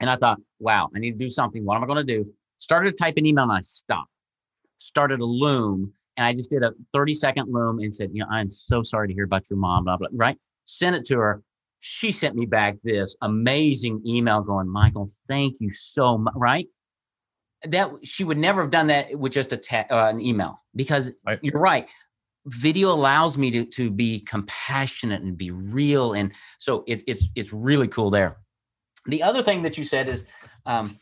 And 0.00 0.10
I 0.10 0.16
thought, 0.16 0.40
wow, 0.58 0.90
I 0.94 0.98
need 0.98 1.12
to 1.12 1.18
do 1.18 1.28
something. 1.28 1.64
What 1.64 1.76
am 1.76 1.84
I 1.84 1.86
going 1.86 2.04
to 2.06 2.12
do? 2.12 2.32
Started 2.58 2.96
to 2.96 3.02
type 3.02 3.14
an 3.16 3.26
email 3.26 3.44
and 3.44 3.52
I 3.52 3.60
stopped. 3.60 4.10
Started 4.78 5.20
a 5.20 5.24
Loom 5.24 5.92
and 6.16 6.26
I 6.26 6.32
just 6.32 6.50
did 6.50 6.62
a 6.62 6.72
30 6.92 7.14
second 7.14 7.48
Loom 7.52 7.78
and 7.78 7.94
said, 7.94 8.10
you 8.12 8.20
know, 8.20 8.28
I'm 8.30 8.50
so 8.50 8.82
sorry 8.82 9.08
to 9.08 9.14
hear 9.14 9.24
about 9.24 9.48
your 9.48 9.58
mom, 9.58 9.84
blah, 9.84 9.96
blah, 9.96 10.08
right? 10.12 10.36
Sent 10.64 10.96
it 10.96 11.04
to 11.06 11.18
her 11.18 11.42
she 11.84 12.12
sent 12.12 12.36
me 12.36 12.46
back 12.46 12.76
this 12.84 13.16
amazing 13.22 14.00
email 14.06 14.40
going, 14.40 14.68
Michael, 14.68 15.10
thank 15.28 15.56
you 15.58 15.70
so 15.72 16.16
much. 16.16 16.32
Right. 16.36 16.68
That 17.64 17.90
she 18.04 18.22
would 18.22 18.38
never 18.38 18.62
have 18.62 18.70
done 18.70 18.86
that 18.86 19.18
with 19.18 19.32
just 19.32 19.52
a 19.52 19.56
te- 19.56 19.76
uh, 19.76 20.08
an 20.08 20.20
email 20.20 20.62
because 20.76 21.12
right. 21.26 21.40
you're 21.42 21.60
right. 21.60 21.88
Video 22.46 22.92
allows 22.92 23.36
me 23.36 23.50
to, 23.50 23.64
to 23.64 23.90
be 23.90 24.20
compassionate 24.20 25.22
and 25.22 25.36
be 25.36 25.50
real. 25.50 26.12
And 26.12 26.32
so 26.60 26.84
it, 26.86 27.02
it's, 27.08 27.26
it's 27.34 27.52
really 27.52 27.88
cool 27.88 28.10
there. 28.10 28.38
The 29.06 29.24
other 29.24 29.42
thing 29.42 29.62
that 29.62 29.76
you 29.76 29.84
said 29.84 30.08
is, 30.08 30.26
um, 30.66 31.00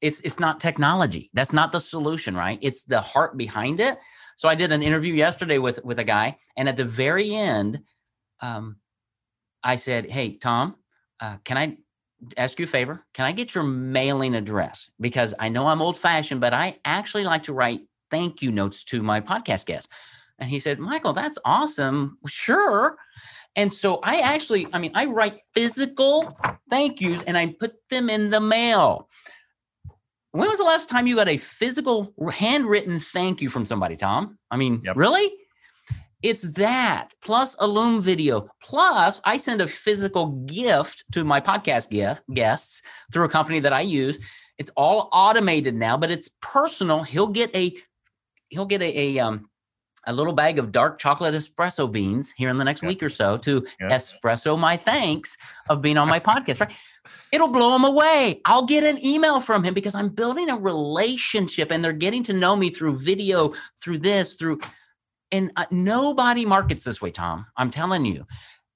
it's, 0.00 0.20
it's 0.20 0.40
not 0.40 0.60
technology. 0.60 1.30
That's 1.34 1.52
not 1.52 1.72
the 1.72 1.80
solution, 1.80 2.34
right? 2.34 2.58
It's 2.62 2.84
the 2.84 3.02
heart 3.02 3.36
behind 3.36 3.80
it. 3.80 3.98
So 4.38 4.48
I 4.48 4.54
did 4.54 4.72
an 4.72 4.82
interview 4.82 5.12
yesterday 5.12 5.58
with, 5.58 5.84
with 5.84 5.98
a 5.98 6.04
guy 6.04 6.38
and 6.56 6.70
at 6.70 6.76
the 6.76 6.86
very 6.86 7.34
end, 7.34 7.80
um, 8.40 8.76
I 9.62 9.76
said, 9.76 10.10
Hey, 10.10 10.36
Tom, 10.36 10.76
uh, 11.20 11.36
can 11.44 11.56
I 11.56 11.76
ask 12.36 12.58
you 12.58 12.64
a 12.64 12.68
favor? 12.68 13.04
Can 13.14 13.26
I 13.26 13.32
get 13.32 13.54
your 13.54 13.64
mailing 13.64 14.34
address? 14.34 14.90
Because 15.00 15.34
I 15.38 15.48
know 15.48 15.66
I'm 15.66 15.82
old 15.82 15.96
fashioned, 15.96 16.40
but 16.40 16.54
I 16.54 16.78
actually 16.84 17.24
like 17.24 17.44
to 17.44 17.52
write 17.52 17.82
thank 18.10 18.42
you 18.42 18.52
notes 18.52 18.84
to 18.84 19.02
my 19.02 19.20
podcast 19.20 19.66
guests. 19.66 19.88
And 20.38 20.50
he 20.50 20.60
said, 20.60 20.78
Michael, 20.78 21.12
that's 21.12 21.38
awesome. 21.44 22.18
Sure. 22.26 22.96
And 23.54 23.72
so 23.72 23.96
I 24.02 24.18
actually, 24.20 24.66
I 24.72 24.78
mean, 24.78 24.92
I 24.94 25.06
write 25.06 25.40
physical 25.54 26.36
thank 26.70 27.00
yous 27.00 27.22
and 27.24 27.36
I 27.36 27.54
put 27.58 27.74
them 27.90 28.08
in 28.08 28.30
the 28.30 28.40
mail. 28.40 29.08
When 30.32 30.48
was 30.48 30.58
the 30.58 30.64
last 30.64 30.88
time 30.88 31.06
you 31.06 31.16
got 31.16 31.28
a 31.28 31.36
physical 31.36 32.14
handwritten 32.32 32.98
thank 32.98 33.42
you 33.42 33.50
from 33.50 33.66
somebody, 33.66 33.96
Tom? 33.96 34.38
I 34.50 34.56
mean, 34.56 34.80
yep. 34.82 34.96
really? 34.96 35.30
It's 36.22 36.42
that 36.42 37.08
plus 37.20 37.56
a 37.58 37.66
Loom 37.66 38.00
video. 38.00 38.48
Plus, 38.62 39.20
I 39.24 39.36
send 39.36 39.60
a 39.60 39.66
physical 39.66 40.28
gift 40.46 41.04
to 41.12 41.24
my 41.24 41.40
podcast 41.40 41.90
guest, 41.90 42.22
guests 42.32 42.82
through 43.12 43.24
a 43.24 43.28
company 43.28 43.60
that 43.60 43.72
I 43.72 43.80
use. 43.80 44.18
It's 44.58 44.70
all 44.76 45.08
automated 45.12 45.74
now, 45.74 45.96
but 45.96 46.10
it's 46.10 46.30
personal. 46.40 47.02
He'll 47.02 47.26
get 47.26 47.54
a 47.56 47.74
he'll 48.48 48.66
get 48.66 48.82
a, 48.82 49.16
a 49.16 49.18
um 49.18 49.48
a 50.06 50.12
little 50.12 50.32
bag 50.32 50.58
of 50.58 50.72
dark 50.72 50.98
chocolate 50.98 51.34
espresso 51.34 51.90
beans 51.90 52.32
here 52.36 52.48
in 52.48 52.58
the 52.58 52.64
next 52.64 52.82
week 52.82 53.02
or 53.02 53.08
so 53.08 53.36
to 53.38 53.64
espresso 53.82 54.58
my 54.58 54.76
thanks 54.76 55.36
of 55.68 55.80
being 55.80 55.96
on 55.96 56.08
my 56.08 56.20
podcast, 56.30 56.60
right? 56.60 56.72
It'll 57.32 57.48
blow 57.48 57.74
him 57.76 57.84
away. 57.84 58.40
I'll 58.44 58.64
get 58.64 58.84
an 58.84 59.04
email 59.04 59.40
from 59.40 59.64
him 59.64 59.74
because 59.74 59.94
I'm 59.94 60.08
building 60.08 60.50
a 60.50 60.56
relationship 60.56 61.70
and 61.70 61.84
they're 61.84 61.92
getting 61.92 62.22
to 62.24 62.32
know 62.32 62.56
me 62.56 62.70
through 62.70 62.98
video, 62.98 63.54
through 63.82 63.98
this, 63.98 64.34
through 64.34 64.58
and 65.32 65.50
uh, 65.56 65.64
nobody 65.70 66.44
markets 66.44 66.84
this 66.84 67.02
way, 67.02 67.10
Tom. 67.10 67.46
I'm 67.56 67.70
telling 67.70 68.04
you. 68.04 68.26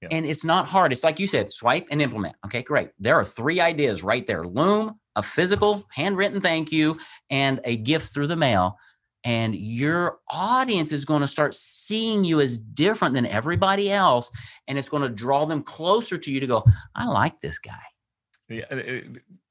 Yeah. 0.01 0.09
And 0.11 0.25
it's 0.25 0.43
not 0.43 0.67
hard. 0.67 0.91
It's 0.91 1.03
like 1.03 1.19
you 1.19 1.27
said, 1.27 1.51
swipe 1.51 1.87
and 1.89 2.01
implement. 2.01 2.35
Okay, 2.45 2.61
great. 2.61 2.89
There 2.99 3.15
are 3.15 3.25
three 3.25 3.59
ideas 3.59 4.03
right 4.03 4.27
there 4.27 4.45
Loom, 4.45 4.99
a 5.15 5.23
physical 5.23 5.85
handwritten 5.91 6.41
thank 6.41 6.71
you, 6.71 6.99
and 7.29 7.59
a 7.63 7.77
gift 7.77 8.13
through 8.13 8.27
the 8.27 8.35
mail. 8.35 8.77
And 9.23 9.55
your 9.55 10.19
audience 10.29 10.91
is 10.91 11.03
going 11.03 11.21
to 11.21 11.27
start 11.27 11.53
seeing 11.53 12.23
you 12.23 12.39
as 12.39 12.57
different 12.57 13.13
than 13.13 13.25
everybody 13.25 13.91
else. 13.91 14.29
And 14.67 14.77
it's 14.77 14.87
going 14.89 15.03
to 15.03 15.09
draw 15.09 15.45
them 15.45 15.63
closer 15.63 16.17
to 16.17 16.31
you 16.31 16.39
to 16.39 16.47
go, 16.47 16.63
I 16.95 17.07
like 17.07 17.39
this 17.41 17.59
guy. 17.59 17.73
Yeah, 18.49 18.65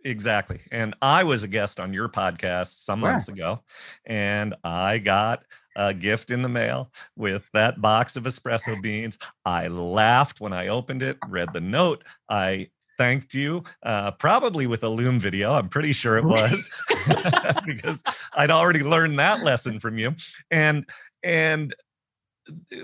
exactly. 0.06 0.60
And 0.70 0.94
I 1.02 1.25
was 1.25 1.42
a 1.42 1.48
guest 1.48 1.80
on 1.80 1.92
your 1.92 2.08
podcast 2.08 2.84
some 2.84 3.00
months 3.00 3.28
ago, 3.28 3.60
and 4.04 4.54
I 4.64 4.98
got 4.98 5.44
a 5.76 5.92
gift 5.92 6.30
in 6.30 6.42
the 6.42 6.48
mail 6.48 6.90
with 7.16 7.48
that 7.52 7.80
box 7.80 8.16
of 8.16 8.25
espresso 8.25 8.80
beans. 8.80 9.18
I 9.44 9.68
laughed 9.68 10.40
when 10.40 10.52
I 10.52 10.68
opened 10.68 11.02
it, 11.02 11.18
read 11.28 11.52
the 11.52 11.60
note. 11.60 12.04
I 12.28 12.69
thanked 12.99 13.34
you, 13.34 13.62
uh, 13.82 14.12
probably 14.12 14.66
with 14.66 14.82
a 14.82 14.88
Loom 14.88 15.21
video. 15.21 15.52
I'm 15.52 15.69
pretty 15.69 15.92
sure 15.92 16.16
it 16.16 16.25
was 16.25 16.69
because 17.66 18.02
I'd 18.34 18.50
already 18.50 18.80
learned 18.80 19.19
that 19.19 19.42
lesson 19.42 19.80
from 19.80 19.99
you. 19.99 20.14
And 20.50 20.86
and 21.23 21.75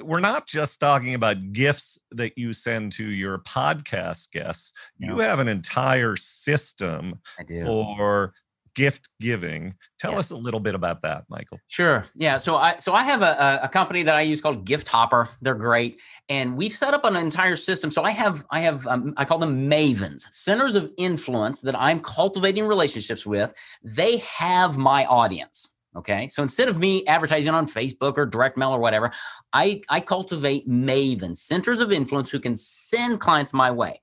we're 0.02 0.20
not 0.20 0.46
just 0.46 0.80
talking 0.80 1.14
about 1.14 1.52
gifts 1.52 1.98
that 2.10 2.36
you 2.36 2.52
send 2.52 2.92
to 2.92 3.04
your 3.04 3.38
podcast 3.38 4.30
guests. 4.32 4.72
No. 4.98 5.14
You 5.14 5.20
have 5.20 5.38
an 5.38 5.48
entire 5.48 6.16
system 6.16 7.20
for 7.62 8.32
gift 8.74 9.08
giving. 9.20 9.74
Tell 9.98 10.12
yeah. 10.12 10.18
us 10.18 10.30
a 10.30 10.36
little 10.36 10.60
bit 10.60 10.74
about 10.74 11.02
that, 11.02 11.24
Michael. 11.28 11.60
Sure. 11.68 12.06
Yeah. 12.14 12.38
So 12.38 12.56
I 12.56 12.76
so 12.78 12.92
I 12.94 13.02
have 13.02 13.22
a, 13.22 13.60
a 13.62 13.68
company 13.68 14.02
that 14.02 14.14
I 14.14 14.22
use 14.22 14.40
called 14.40 14.64
Gift 14.64 14.88
Hopper. 14.88 15.28
They're 15.40 15.54
great, 15.54 15.98
and 16.28 16.56
we've 16.56 16.72
set 16.72 16.94
up 16.94 17.04
an 17.04 17.16
entire 17.16 17.56
system. 17.56 17.90
So 17.90 18.02
I 18.02 18.10
have 18.10 18.44
I 18.50 18.60
have 18.60 18.86
um, 18.86 19.14
I 19.16 19.24
call 19.24 19.38
them 19.38 19.70
mavens, 19.70 20.26
centers 20.32 20.74
of 20.74 20.90
influence 20.96 21.60
that 21.62 21.78
I'm 21.78 22.00
cultivating 22.00 22.66
relationships 22.66 23.26
with. 23.26 23.52
They 23.82 24.18
have 24.18 24.76
my 24.76 25.04
audience. 25.06 25.68
Okay. 25.94 26.28
So 26.28 26.42
instead 26.42 26.68
of 26.68 26.78
me 26.78 27.04
advertising 27.06 27.52
on 27.52 27.66
Facebook 27.66 28.16
or 28.16 28.24
direct 28.24 28.56
mail 28.56 28.70
or 28.70 28.78
whatever, 28.78 29.12
I, 29.52 29.82
I 29.90 30.00
cultivate 30.00 30.66
mavens, 30.66 31.38
centers 31.38 31.80
of 31.80 31.92
influence 31.92 32.30
who 32.30 32.40
can 32.40 32.56
send 32.56 33.20
clients 33.20 33.52
my 33.52 33.70
way. 33.70 34.00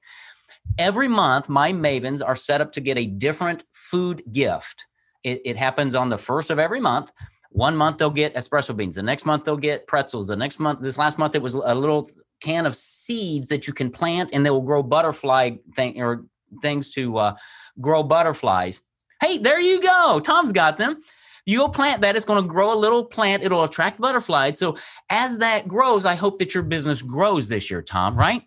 Every 0.78 1.08
month, 1.08 1.50
my 1.50 1.74
mavens 1.74 2.26
are 2.26 2.36
set 2.36 2.62
up 2.62 2.72
to 2.74 2.82
get 2.82 2.98
a 2.98 3.06
different 3.06 3.64
food 3.72 4.22
gift. 4.32 4.86
It, 5.24 5.42
it 5.46 5.58
happens 5.58 5.96
on 5.96 6.10
the 6.10 6.18
first 6.18 6.52
of 6.52 6.60
every 6.60 6.80
month. 6.80 7.12
One 7.50 7.76
month 7.76 7.98
they'll 7.98 8.12
get 8.12 8.36
espresso 8.36 8.78
beans. 8.78 8.96
The 8.96 9.04
next 9.04 9.26
month 9.26 9.46
they'll 9.46 9.58
get 9.58 9.88
pretzels. 9.88 10.28
The 10.28 10.36
next 10.36 10.60
month, 10.60 10.82
this 10.82 11.00
last 11.00 11.18
month, 11.18 11.34
it 11.34 11.42
was 11.42 11.56
a 11.56 11.74
little 11.74 12.08
can 12.40 12.66
of 12.68 12.76
seeds 12.76 13.50
that 13.50 13.68
you 13.68 13.74
can 13.74 13.90
plant 13.90 14.30
and 14.32 14.46
they 14.46 14.52
will 14.52 14.62
grow 14.62 14.84
butterfly 14.84 15.52
thing 15.76 16.02
or 16.02 16.26
things 16.62 16.90
to 16.92 17.18
uh, 17.18 17.36
grow 17.82 18.04
butterflies. 18.04 18.82
Hey, 19.22 19.40
there 19.40 19.60
you 19.60 19.82
go. 19.82 20.22
Tom's 20.24 20.52
got 20.52 20.78
them. 20.78 21.00
You'll 21.46 21.70
plant 21.70 22.02
that. 22.02 22.16
It's 22.16 22.26
going 22.26 22.42
to 22.42 22.48
grow 22.48 22.74
a 22.74 22.78
little 22.78 23.04
plant. 23.04 23.44
It'll 23.44 23.64
attract 23.64 24.00
butterflies. 24.00 24.60
So 24.60 24.78
as 25.10 25.38
that 25.40 25.68
grows, 25.68 26.06
I 26.06 26.16
hope 26.16 26.40
that 26.40 26.54
your 26.54 26.64
business 26.64 27.02
grows 27.02 27.50
this 27.50 27.70
year, 27.72 27.82
Tom, 27.82 28.16
right? 28.18 28.44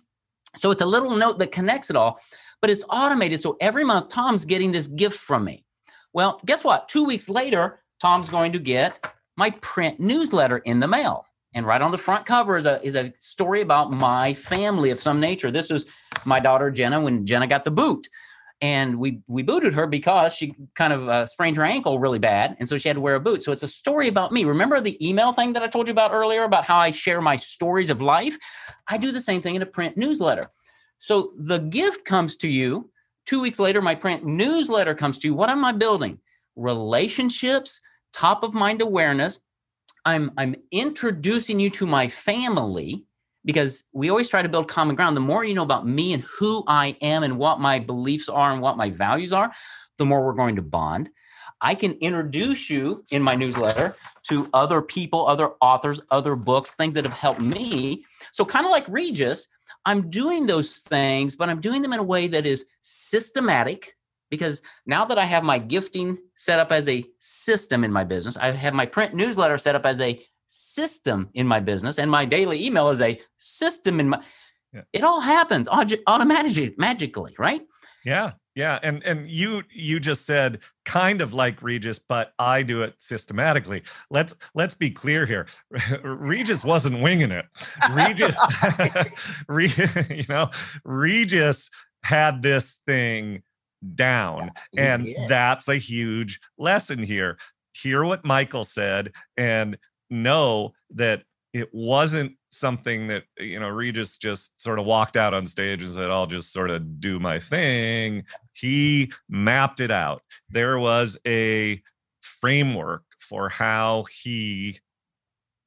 So 0.57 0.70
it's 0.70 0.83
a 0.83 0.87
little 0.87 1.16
note 1.16 1.38
that 1.38 1.52
connects 1.52 1.90
it 1.90 1.96
all, 1.96 2.20
but 2.61 2.70
it's 2.70 2.85
automated. 2.90 3.40
So 3.40 3.57
every 3.61 3.85
month, 3.85 4.11
Tom's 4.11 4.44
getting 4.44 4.72
this 4.72 4.87
gift 4.87 5.18
from 5.18 5.44
me. 5.44 5.64
Well, 6.12 6.40
guess 6.44 6.62
what? 6.62 6.88
Two 6.88 7.05
weeks 7.05 7.28
later, 7.28 7.81
Tom's 8.00 8.28
going 8.28 8.52
to 8.52 8.59
get 8.59 9.05
my 9.37 9.50
print 9.50 9.98
newsletter 9.98 10.59
in 10.59 10.81
the 10.81 10.88
mail. 10.88 11.26
And 11.55 11.66
right 11.66 11.81
on 11.81 11.90
the 11.90 11.98
front 11.98 12.26
cover 12.26 12.57
is 12.57 12.66
a, 12.66 12.83
is 12.85 12.96
a 12.96 13.12
story 13.18 13.61
about 13.61 13.90
my 13.90 14.35
family 14.35 14.90
of 14.90 15.00
some 15.00 15.20
nature. 15.20 15.50
This 15.50 15.70
is 15.70 15.87
my 16.24 16.40
daughter, 16.40 16.70
Jenna, 16.70 17.00
when 17.00 17.26
Jenna 17.26 17.46
got 17.46 17.64
the 17.64 17.70
boot 17.70 18.09
and 18.62 18.96
we 18.98 19.20
we 19.27 19.42
booted 19.42 19.75
her 19.75 19.88
because 19.88 20.33
she 20.35 20.55
kind 20.77 20.92
of 20.92 21.09
uh, 21.09 21.27
sprained 21.27 21.57
her 21.57 21.64
ankle 21.64 21.98
really 21.98 22.20
bad 22.20 22.57
and 22.61 22.68
so 22.68 22.79
she 22.79 22.88
had 22.88 22.94
to 22.94 23.01
wear 23.01 23.16
a 23.16 23.20
boot. 23.20 23.42
So 23.42 23.53
it's 23.53 23.64
a 23.64 23.68
story 23.68 24.09
about 24.09 24.33
me. 24.33 24.44
Remember 24.44 24.81
the 24.81 24.96
email 25.07 25.33
thing 25.33 25.53
that 25.53 25.62
i 25.62 25.66
told 25.66 25.88
you 25.88 25.92
about 25.92 26.12
earlier 26.12 26.44
about 26.44 26.64
how 26.64 26.79
i 26.79 26.90
share 26.90 27.20
my 27.20 27.37
stories 27.37 27.90
of 27.90 28.01
life? 28.01 28.38
I 28.88 28.96
do 28.96 29.12
the 29.12 29.20
same 29.20 29.42
thing 29.42 29.57
in 29.57 29.62
a 29.62 29.66
print 29.66 29.98
newsletter. 29.98 30.46
So 30.98 31.33
the 31.37 31.59
gift 31.59 32.05
comes 32.05 32.37
to 32.37 32.48
you. 32.48 32.90
Two 33.27 33.42
weeks 33.42 33.59
later 33.59 33.83
my 33.83 33.96
print 33.96 34.25
newsletter 34.25 34.94
comes 34.94 35.18
to 35.18 35.29
you. 35.29 35.35
What 35.35 35.51
am 35.51 35.64
i 35.64 35.72
building? 35.72 36.18
Relationships 36.55 37.81
top 38.12 38.44
of 38.44 38.55
mind 38.55 38.81
awareness. 38.81 39.40
I'm 40.05 40.31
i'm 40.38 40.55
introducing 40.70 41.59
you 41.59 41.70
to 41.70 41.87
my 41.87 42.07
family 42.07 43.07
because 43.44 43.85
we 43.92 44.11
always 44.11 44.28
try 44.28 44.42
to 44.42 44.48
build 44.48 44.68
common 44.68 44.96
ground. 44.96 45.16
The 45.16 45.20
more 45.20 45.44
you 45.44 45.55
know 45.55 45.62
about 45.62 45.87
me 45.87 46.12
and 46.12 46.22
who 46.22 46.64
I 46.66 46.96
am 47.00 47.22
and 47.22 47.38
what 47.38 47.61
my 47.61 47.78
beliefs 47.78 48.28
are 48.28 48.52
and 48.52 48.61
what 48.61 48.76
my 48.76 48.90
values 48.90 49.33
are, 49.33 49.52
the 49.98 50.05
more 50.05 50.24
we're 50.24 50.33
going 50.33 50.57
to 50.57 50.62
bond. 50.62 51.11
I 51.61 51.74
can 51.74 51.92
introduce 51.92 52.68
you 52.68 53.05
in 53.11 53.22
my 53.22 53.37
newsletter 53.37 53.96
to 54.24 54.48
other 54.52 54.83
people, 54.83 55.26
other 55.26 55.50
authors, 55.61 56.00
other 56.11 56.35
books, 56.35 56.74
things 56.74 56.94
that 56.94 57.05
have 57.05 57.12
helped 57.12 57.40
me. 57.40 58.05
So, 58.33 58.44
kind 58.44 58.66
of 58.66 58.72
like 58.72 58.85
Regis, 58.88 59.46
I'm 59.85 60.11
doing 60.11 60.46
those 60.46 60.78
things, 60.78 61.35
but 61.35 61.48
I'm 61.48 61.61
doing 61.61 61.83
them 61.83 61.92
in 61.92 62.00
a 62.00 62.05
way 62.05 62.26
that 62.28 62.46
is 62.46 62.66
systematic 62.83 63.96
because 64.31 64.62
now 64.87 65.05
that 65.05 65.18
I 65.18 65.24
have 65.24 65.44
my 65.44 65.59
gifting 65.59 66.18
set 66.37 66.59
up 66.59 66.72
as 66.72 66.88
a 66.88 67.05
system 67.18 67.85
in 67.85 67.92
my 67.92 68.02
business, 68.02 68.37
I 68.37 68.50
have 68.50 68.74
my 68.74 68.87
print 68.87 69.14
newsletter 69.14 69.59
set 69.59 69.74
up 69.74 69.85
as 69.85 70.00
a 70.00 70.20
system 70.54 71.30
in 71.32 71.46
my 71.46 71.60
business 71.60 71.98
and 71.98 72.10
my 72.10 72.24
daily 72.24 72.64
email 72.64 72.90
is 72.90 73.00
a 73.00 73.18
system 73.38 74.00
in 74.00 74.08
my 74.10 74.22
yeah. 74.72 74.82
it 74.92 75.02
all 75.02 75.20
happens 75.20 75.66
automatically 75.68 76.74
magically 76.76 77.34
right 77.38 77.62
Yeah, 78.04 78.32
yeah, 78.54 78.78
and 78.82 79.02
and 79.04 79.30
you 79.30 79.62
you 79.70 79.98
just 79.98 80.26
said 80.26 80.58
kind 80.84 81.22
of 81.22 81.32
like 81.32 81.62
Regis, 81.62 81.98
but 81.98 82.32
I 82.38 82.62
do 82.62 82.82
it 82.82 82.94
systematically. 82.98 83.82
Let's 84.10 84.34
let's 84.54 84.74
be 84.74 84.90
clear 84.90 85.24
here. 85.24 85.46
Regis 86.04 86.62
wasn't 86.62 87.00
winging 87.00 87.30
it. 87.30 87.46
Regis, 87.92 88.36
you 90.10 90.24
know, 90.28 90.50
Regis 90.84 91.70
had 92.02 92.42
this 92.42 92.78
thing 92.86 93.42
down, 93.94 94.50
yeah, 94.72 94.94
and 94.94 95.04
did. 95.04 95.28
that's 95.28 95.68
a 95.68 95.76
huge 95.76 96.40
lesson 96.58 97.02
here. 97.02 97.38
Hear 97.72 98.04
what 98.04 98.22
Michael 98.22 98.64
said, 98.64 99.12
and 99.38 99.78
know 100.12 100.75
that 100.90 101.22
it 101.53 101.68
wasn't 101.72 102.33
something 102.51 103.09
that 103.09 103.25
you 103.38 103.59
know 103.59 103.68
Regis 103.68 104.16
just 104.16 104.53
sort 104.61 104.79
of 104.79 104.85
walked 104.85 105.16
out 105.16 105.35
on 105.35 105.46
stage 105.46 105.83
and 105.83 105.92
said 105.92 106.11
I'll 106.11 106.27
just 106.27 106.53
sort 106.53 106.70
of 106.70 107.01
do 107.01 107.18
my 107.18 107.38
thing. 107.38 108.25
He 108.53 109.12
mapped 109.29 109.81
it 109.81 109.90
out. 109.90 110.22
There 110.51 110.79
was 110.79 111.18
a 111.27 111.83
framework 112.20 113.03
for 113.18 113.48
how 113.48 114.05
he 114.22 114.79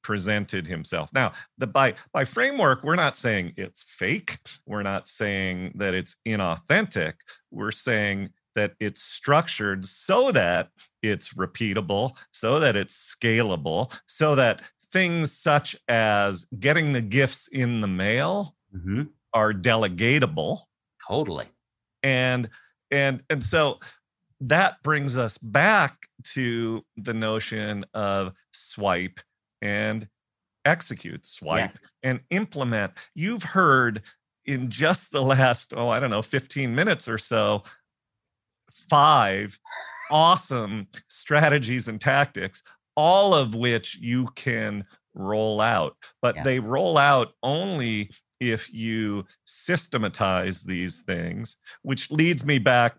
presented 0.04 0.68
himself. 0.68 1.10
Now 1.14 1.34
the 1.58 1.68
by 1.68 1.96
by 2.14 2.26
framework 2.26 2.84
we're 2.84 2.96
not 2.96 3.18
saying 3.18 3.54
it's 3.58 3.84
fake. 3.84 4.38
We're 4.68 4.84
not 4.84 5.08
saying 5.08 5.74
that 5.76 5.94
it's 5.94 6.16
inauthentic. 6.28 7.14
We're 7.52 7.72
saying 7.72 8.30
that 8.56 8.74
it's 8.80 9.02
structured 9.02 9.86
so 9.86 10.32
that 10.32 10.70
it's 11.10 11.34
repeatable 11.34 12.16
so 12.32 12.60
that 12.60 12.76
it's 12.76 13.16
scalable 13.16 13.94
so 14.08 14.36
that 14.36 14.62
things 14.92 15.32
such 15.32 15.76
as 15.88 16.46
getting 16.60 16.94
the 16.94 17.02
gifts 17.02 17.48
in 17.48 17.82
the 17.82 17.88
mail 17.88 18.56
mm-hmm. 18.76 19.04
are 19.34 19.54
delegatable 19.54 20.60
totally 21.08 21.46
and 22.04 22.50
and 22.92 23.24
and 23.30 23.44
so 23.44 23.80
that 24.42 24.82
brings 24.84 25.18
us 25.18 25.38
back 25.38 26.08
to 26.24 26.84
the 26.98 27.14
notion 27.14 27.86
of 27.94 28.34
swipe 28.54 29.20
and 29.62 30.08
execute 30.66 31.26
swipe 31.26 31.72
yes. 31.72 31.82
and 32.04 32.20
implement 32.30 32.92
you've 33.14 33.44
heard 33.44 34.02
in 34.46 34.70
just 34.70 35.12
the 35.12 35.22
last 35.22 35.74
oh 35.76 35.90
i 35.90 36.00
don't 36.00 36.10
know 36.10 36.22
15 36.22 36.74
minutes 36.74 37.08
or 37.08 37.18
so 37.18 37.64
five 38.90 39.60
awesome 40.12 40.88
strategies 41.08 41.88
and 41.88 42.00
tactics 42.00 42.64
all 42.96 43.34
of 43.34 43.56
which 43.56 43.96
you 43.96 44.28
can 44.36 44.86
roll 45.14 45.62
out. 45.62 45.96
But 46.22 46.38
yeah. 46.38 46.44
they 46.44 46.60
roll 46.60 46.98
out 46.98 47.34
only 47.44 48.12
if 48.40 48.72
you 48.74 49.26
systematize 49.46 50.64
these 50.64 51.02
things, 51.02 51.58
which 51.84 52.12
leads 52.12 52.46
me 52.46 52.60
back 52.60 52.98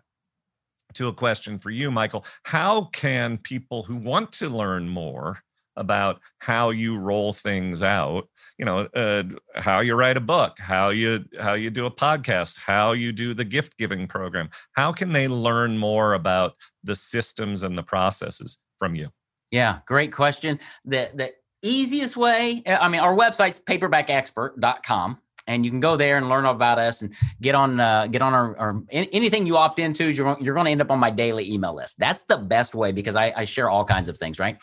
to 0.95 1.07
a 1.07 1.13
question 1.13 1.59
for 1.59 1.69
you, 1.69 1.91
Michael. 1.91 2.25
How 2.43 2.85
can 2.85 3.37
people 3.37 3.83
who 3.83 3.95
want 3.95 4.31
to 4.33 4.49
learn 4.49 4.87
more 4.89 5.39
about 5.77 6.19
how 6.39 6.69
you 6.69 6.97
roll 6.97 7.33
things 7.33 7.81
out 7.81 8.27
you 8.57 8.65
know 8.65 8.87
uh, 8.95 9.23
how 9.55 9.79
you 9.79 9.95
write 9.95 10.17
a 10.17 10.21
book 10.21 10.57
how 10.59 10.89
you 10.89 11.23
how 11.39 11.53
you 11.53 11.69
do 11.69 11.85
a 11.85 11.91
podcast 11.91 12.57
how 12.57 12.91
you 12.91 13.11
do 13.11 13.33
the 13.33 13.45
gift 13.45 13.77
giving 13.77 14.07
program 14.07 14.49
how 14.73 14.91
can 14.91 15.13
they 15.13 15.27
learn 15.27 15.77
more 15.77 16.13
about 16.13 16.55
the 16.83 16.95
systems 16.95 17.63
and 17.63 17.77
the 17.77 17.83
processes 17.83 18.57
from 18.79 18.95
you 18.95 19.09
yeah, 19.51 19.79
great 19.85 20.11
question. 20.11 20.59
The 20.85 21.09
the 21.13 21.33
easiest 21.61 22.17
way, 22.17 22.63
uh, 22.65 22.77
I 22.79 22.89
mean, 22.89 23.01
our 23.01 23.15
website's 23.15 23.59
paperbackexpert.com 23.59 25.19
and 25.47 25.63
you 25.63 25.71
can 25.71 25.79
go 25.79 25.95
there 25.95 26.17
and 26.17 26.27
learn 26.27 26.45
about 26.45 26.77
us 26.77 27.01
and 27.01 27.13
get 27.41 27.55
on 27.55 27.79
uh, 27.79 28.07
get 28.07 28.21
on 28.21 28.33
our, 28.33 28.57
our, 28.57 28.83
anything 28.91 29.45
you 29.45 29.57
opt 29.57 29.79
into 29.79 30.11
you're, 30.11 30.37
you're 30.41 30.53
going 30.53 30.65
to 30.65 30.71
end 30.71 30.81
up 30.81 30.91
on 30.91 30.99
my 30.99 31.09
daily 31.09 31.49
email 31.49 31.73
list 31.73 31.97
that's 31.97 32.23
the 32.23 32.37
best 32.37 32.75
way 32.75 32.91
because 32.91 33.15
i, 33.15 33.31
I 33.35 33.45
share 33.45 33.69
all 33.69 33.85
kinds 33.85 34.09
of 34.09 34.17
things 34.17 34.39
right 34.39 34.57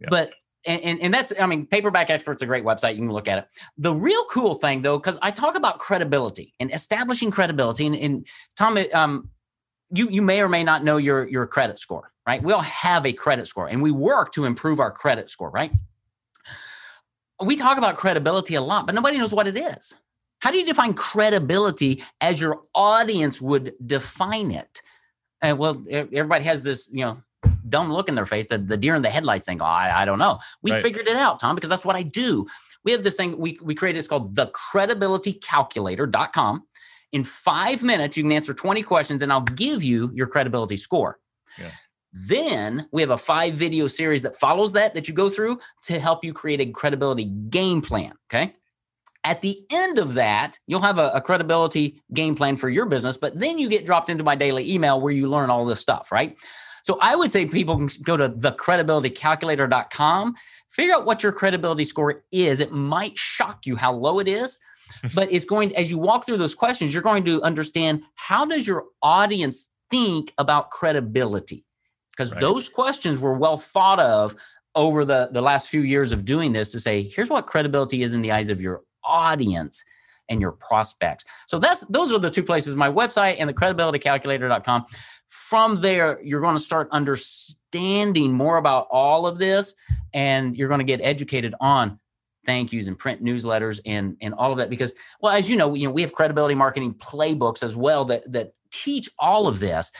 yeah. 0.00 0.08
but 0.10 0.30
and, 0.66 0.82
and, 0.82 1.00
and 1.00 1.14
that's 1.14 1.32
i 1.40 1.46
mean 1.46 1.66
paperback 1.66 2.10
expert's 2.10 2.42
a 2.42 2.46
great 2.46 2.64
website 2.64 2.94
you 2.94 3.00
can 3.00 3.10
look 3.10 3.28
at 3.28 3.38
it 3.38 3.46
the 3.76 3.94
real 3.94 4.24
cool 4.30 4.54
thing 4.54 4.82
though 4.82 4.98
because 4.98 5.18
i 5.22 5.30
talk 5.30 5.56
about 5.56 5.78
credibility 5.78 6.52
and 6.58 6.72
establishing 6.72 7.30
credibility 7.30 7.86
and, 7.86 7.96
and 7.96 8.26
tom 8.56 8.78
um, 8.94 9.28
you 9.90 10.08
you 10.08 10.22
may 10.22 10.40
or 10.40 10.48
may 10.48 10.64
not 10.64 10.84
know 10.84 10.96
your 10.96 11.28
your 11.28 11.46
credit 11.46 11.78
score 11.78 12.12
right? 12.28 12.42
We 12.42 12.52
all 12.52 12.60
have 12.60 13.06
a 13.06 13.12
credit 13.14 13.46
score 13.46 13.68
and 13.68 13.82
we 13.82 13.90
work 13.90 14.32
to 14.32 14.44
improve 14.44 14.80
our 14.80 14.92
credit 14.92 15.30
score, 15.30 15.48
right? 15.48 15.72
We 17.42 17.56
talk 17.56 17.78
about 17.78 17.96
credibility 17.96 18.54
a 18.54 18.60
lot, 18.60 18.84
but 18.84 18.94
nobody 18.94 19.16
knows 19.16 19.32
what 19.32 19.46
it 19.46 19.56
is. 19.56 19.94
How 20.40 20.50
do 20.50 20.58
you 20.58 20.66
define 20.66 20.92
credibility 20.92 22.02
as 22.20 22.38
your 22.38 22.60
audience 22.74 23.40
would 23.40 23.72
define 23.84 24.50
it? 24.50 24.82
And 25.40 25.58
well, 25.58 25.82
everybody 25.90 26.44
has 26.44 26.62
this, 26.62 26.90
you 26.92 27.06
know, 27.06 27.22
dumb 27.68 27.92
look 27.92 28.08
in 28.08 28.14
their 28.14 28.26
face, 28.26 28.46
the, 28.46 28.58
the 28.58 28.76
deer 28.76 28.94
in 28.94 29.02
the 29.02 29.10
headlights 29.10 29.44
thing. 29.44 29.60
Oh, 29.60 29.64
I, 29.64 30.02
I 30.02 30.04
don't 30.04 30.18
know. 30.18 30.38
We 30.62 30.72
right. 30.72 30.82
figured 30.82 31.08
it 31.08 31.16
out, 31.16 31.40
Tom, 31.40 31.54
because 31.54 31.70
that's 31.70 31.84
what 31.84 31.96
I 31.96 32.02
do. 32.02 32.46
We 32.84 32.92
have 32.92 33.02
this 33.02 33.16
thing 33.16 33.38
we, 33.38 33.58
we 33.62 33.74
created, 33.74 33.98
it's 33.98 34.08
called 34.08 34.34
the 34.34 34.50
credibilitycalculator.com. 34.72 36.64
In 37.12 37.24
five 37.24 37.82
minutes, 37.82 38.16
you 38.16 38.22
can 38.22 38.32
answer 38.32 38.54
20 38.54 38.82
questions 38.82 39.22
and 39.22 39.32
I'll 39.32 39.40
give 39.40 39.82
you 39.82 40.10
your 40.14 40.26
credibility 40.26 40.76
score. 40.76 41.18
Yeah. 41.58 41.70
Then 42.12 42.88
we 42.92 43.02
have 43.02 43.10
a 43.10 43.18
five 43.18 43.54
video 43.54 43.88
series 43.88 44.22
that 44.22 44.36
follows 44.36 44.72
that 44.72 44.94
that 44.94 45.08
you 45.08 45.14
go 45.14 45.28
through 45.28 45.58
to 45.86 46.00
help 46.00 46.24
you 46.24 46.32
create 46.32 46.60
a 46.60 46.66
credibility 46.66 47.24
game 47.24 47.82
plan. 47.82 48.12
Okay. 48.30 48.54
At 49.24 49.42
the 49.42 49.60
end 49.70 49.98
of 49.98 50.14
that, 50.14 50.58
you'll 50.66 50.80
have 50.80 50.98
a, 50.98 51.10
a, 51.10 51.20
credibility 51.20 52.00
game 52.14 52.34
plan 52.34 52.56
for 52.56 52.70
your 52.70 52.86
business, 52.86 53.16
but 53.16 53.38
then 53.38 53.58
you 53.58 53.68
get 53.68 53.84
dropped 53.84 54.10
into 54.10 54.24
my 54.24 54.36
daily 54.36 54.72
email 54.72 55.00
where 55.00 55.12
you 55.12 55.28
learn 55.28 55.50
all 55.50 55.66
this 55.66 55.80
stuff, 55.80 56.10
right? 56.12 56.38
So 56.88 56.98
I 57.00 57.14
would 57.14 57.30
say 57.30 57.46
people 57.46 57.76
can 57.76 57.90
go 58.02 58.16
to 58.16 58.30
thecredibilitycalculator.com, 58.30 60.34
figure 60.70 60.94
out 60.94 61.04
what 61.04 61.22
your 61.22 61.32
credibility 61.32 61.84
score 61.84 62.24
is. 62.32 62.60
It 62.60 62.72
might 62.72 63.18
shock 63.18 63.66
you 63.66 63.76
how 63.76 63.92
low 63.92 64.18
it 64.18 64.26
is, 64.26 64.58
but 65.14 65.30
it's 65.30 65.44
going 65.44 65.76
as 65.76 65.90
you 65.90 65.98
walk 65.98 66.26
through 66.26 66.38
those 66.38 66.54
questions, 66.54 66.92
you're 66.92 67.02
going 67.02 67.24
to 67.26 67.42
understand 67.42 68.02
how 68.14 68.44
does 68.44 68.66
your 68.66 68.86
audience 69.02 69.70
think 69.90 70.32
about 70.38 70.70
credibility? 70.70 71.64
because 72.18 72.32
right. 72.32 72.40
those 72.40 72.68
questions 72.68 73.20
were 73.20 73.34
well 73.34 73.56
thought 73.56 74.00
of 74.00 74.34
over 74.74 75.04
the, 75.04 75.28
the 75.32 75.40
last 75.40 75.68
few 75.68 75.82
years 75.82 76.10
of 76.10 76.24
doing 76.24 76.52
this 76.52 76.68
to 76.70 76.80
say, 76.80 77.02
here's 77.02 77.30
what 77.30 77.46
credibility 77.46 78.02
is 78.02 78.12
in 78.12 78.22
the 78.22 78.32
eyes 78.32 78.48
of 78.48 78.60
your 78.60 78.82
audience 79.04 79.84
and 80.28 80.40
your 80.40 80.52
prospects. 80.52 81.24
So 81.46 81.58
that's 81.58 81.82
those 81.86 82.12
are 82.12 82.18
the 82.18 82.30
two 82.30 82.42
places, 82.42 82.76
my 82.76 82.90
website 82.90 83.36
and 83.38 83.48
the 83.48 83.54
credibilitycalculator.com. 83.54 84.86
From 85.28 85.80
there, 85.80 86.20
you're 86.22 86.40
going 86.40 86.56
to 86.56 86.62
start 86.62 86.88
understanding 86.90 88.32
more 88.32 88.56
about 88.56 88.88
all 88.90 89.26
of 89.26 89.38
this 89.38 89.74
and 90.12 90.56
you're 90.56 90.68
going 90.68 90.80
to 90.80 90.84
get 90.84 91.00
educated 91.02 91.54
on 91.60 92.00
thank 92.46 92.72
yous 92.72 92.86
and 92.86 92.98
print 92.98 93.22
newsletters 93.22 93.78
and 93.84 94.16
and 94.22 94.32
all 94.32 94.52
of 94.52 94.56
that 94.56 94.70
because 94.70 94.94
well 95.20 95.36
as 95.36 95.50
you 95.50 95.56
know 95.56 95.74
you 95.74 95.86
know 95.86 95.92
we 95.92 96.00
have 96.00 96.14
credibility 96.14 96.54
marketing 96.54 96.94
playbooks 96.94 97.62
as 97.62 97.76
well 97.76 98.06
that 98.06 98.22
that 98.32 98.54
teach 98.70 99.10
all 99.18 99.46
of 99.46 99.60
this 99.60 99.92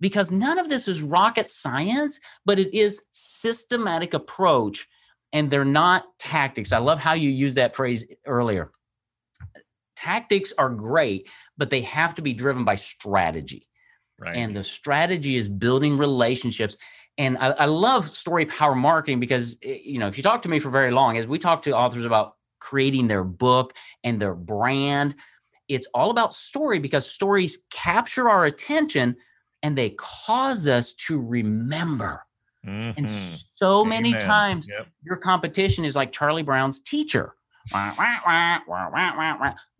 because 0.00 0.30
none 0.30 0.58
of 0.58 0.68
this 0.68 0.88
is 0.88 1.02
rocket 1.02 1.48
science, 1.48 2.20
but 2.44 2.58
it 2.58 2.72
is 2.74 3.02
systematic 3.12 4.14
approach 4.14 4.86
and 5.32 5.50
they're 5.50 5.64
not 5.64 6.04
tactics. 6.18 6.72
I 6.72 6.78
love 6.78 6.98
how 6.98 7.14
you 7.14 7.30
used 7.30 7.56
that 7.56 7.74
phrase 7.74 8.04
earlier. 8.26 8.70
Tactics 9.96 10.52
are 10.58 10.70
great, 10.70 11.28
but 11.56 11.70
they 11.70 11.80
have 11.82 12.14
to 12.16 12.22
be 12.22 12.34
driven 12.34 12.64
by 12.64 12.74
strategy. 12.74 13.68
Right. 14.18 14.36
And 14.36 14.56
the 14.56 14.64
strategy 14.64 15.36
is 15.36 15.48
building 15.48 15.98
relationships. 15.98 16.76
And 17.18 17.36
I, 17.38 17.48
I 17.50 17.64
love 17.66 18.16
story 18.16 18.46
power 18.46 18.74
marketing 18.74 19.20
because 19.20 19.56
eh, 19.62 19.78
you 19.84 19.98
know 19.98 20.08
if 20.08 20.16
you 20.16 20.22
talk 20.22 20.42
to 20.42 20.48
me 20.48 20.58
for 20.58 20.70
very 20.70 20.90
long, 20.90 21.16
as 21.16 21.26
we 21.26 21.38
talk 21.38 21.62
to 21.62 21.76
authors 21.76 22.04
about 22.04 22.36
creating 22.58 23.08
their 23.08 23.24
book 23.24 23.74
and 24.04 24.20
their 24.20 24.34
brand, 24.34 25.14
it's 25.68 25.86
all 25.94 26.10
about 26.10 26.34
story 26.34 26.78
because 26.78 27.10
stories 27.10 27.58
capture 27.70 28.28
our 28.28 28.44
attention 28.44 29.16
and 29.62 29.76
they 29.76 29.90
cause 29.90 30.66
us 30.66 30.92
to 30.92 31.20
remember. 31.20 32.24
Mm-hmm. 32.66 32.98
And 32.98 33.10
so 33.10 33.82
Amen. 33.82 34.02
many 34.02 34.12
times 34.14 34.68
yep. 34.68 34.88
your 35.04 35.16
competition 35.16 35.84
is 35.84 35.94
like 35.94 36.12
Charlie 36.12 36.42
Brown's 36.42 36.80
teacher. 36.80 37.34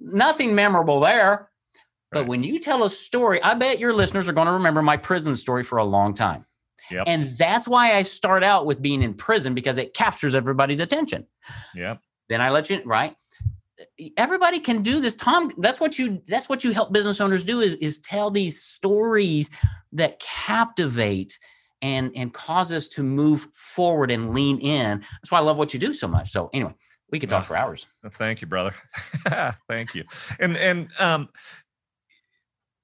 Nothing 0.01 0.55
memorable 0.55 1.01
there. 1.01 1.51
But 2.17 2.23
right. 2.23 2.29
when 2.29 2.43
you 2.43 2.59
tell 2.59 2.85
a 2.85 2.89
story, 2.89 3.43
I 3.43 3.53
bet 3.53 3.79
your 3.79 3.93
listeners 3.93 4.27
are 4.27 4.33
going 4.33 4.47
to 4.47 4.53
remember 4.55 4.81
my 4.81 4.97
prison 4.97 5.37
story 5.37 5.63
for 5.63 5.77
a 5.77 5.85
long 5.85 6.15
time. 6.15 6.47
Yep. 6.91 7.05
And 7.07 7.37
that's 7.37 7.69
why 7.69 7.95
I 7.95 8.03
start 8.03 8.43
out 8.43 8.65
with 8.65 8.81
being 8.81 9.03
in 9.03 9.13
prison 9.13 9.53
because 9.53 9.77
it 9.77 9.93
captures 9.93 10.35
everybody's 10.35 10.81
attention. 10.81 11.27
Yeah. 11.75 11.97
Then 12.31 12.41
I 12.41 12.49
let 12.49 12.71
you 12.71 12.81
right 12.87 13.15
everybody 14.17 14.59
can 14.59 14.83
do 14.83 15.01
this 15.01 15.15
tom 15.15 15.53
that's 15.59 15.79
what 15.79 15.99
you 15.99 16.23
that's 16.29 16.49
what 16.49 16.65
you 16.65 16.73
help 16.73 16.95
business 16.95 17.21
owners 17.21 17.45
do 17.45 17.61
is 17.61 17.75
is 17.75 17.99
tell 17.99 18.31
these 18.31 18.63
stories 18.63 19.51
that 19.93 20.19
captivate 20.19 21.39
and 21.83 22.11
and 22.17 22.33
cause 22.33 22.73
us 22.73 22.89
to 22.89 23.03
move 23.03 23.47
forward 23.53 24.11
and 24.11 24.33
lean 24.33 24.59
in 24.61 25.01
that's 25.01 25.31
why 25.31 25.39
i 25.39 25.43
love 25.43 25.59
what 25.59 25.75
you 25.75 25.81
do 25.81 25.93
so 25.93 26.09
much 26.09 26.31
so 26.31 26.49
anyway 26.55 26.75
we 27.11 27.19
could 27.19 27.29
talk 27.29 27.45
for 27.45 27.55
hours 27.55 27.85
thank 28.13 28.41
you 28.41 28.47
brother 28.47 28.75
thank 29.69 29.95
you 29.95 30.05
and 30.41 30.57
and 30.57 30.89
um 30.99 31.29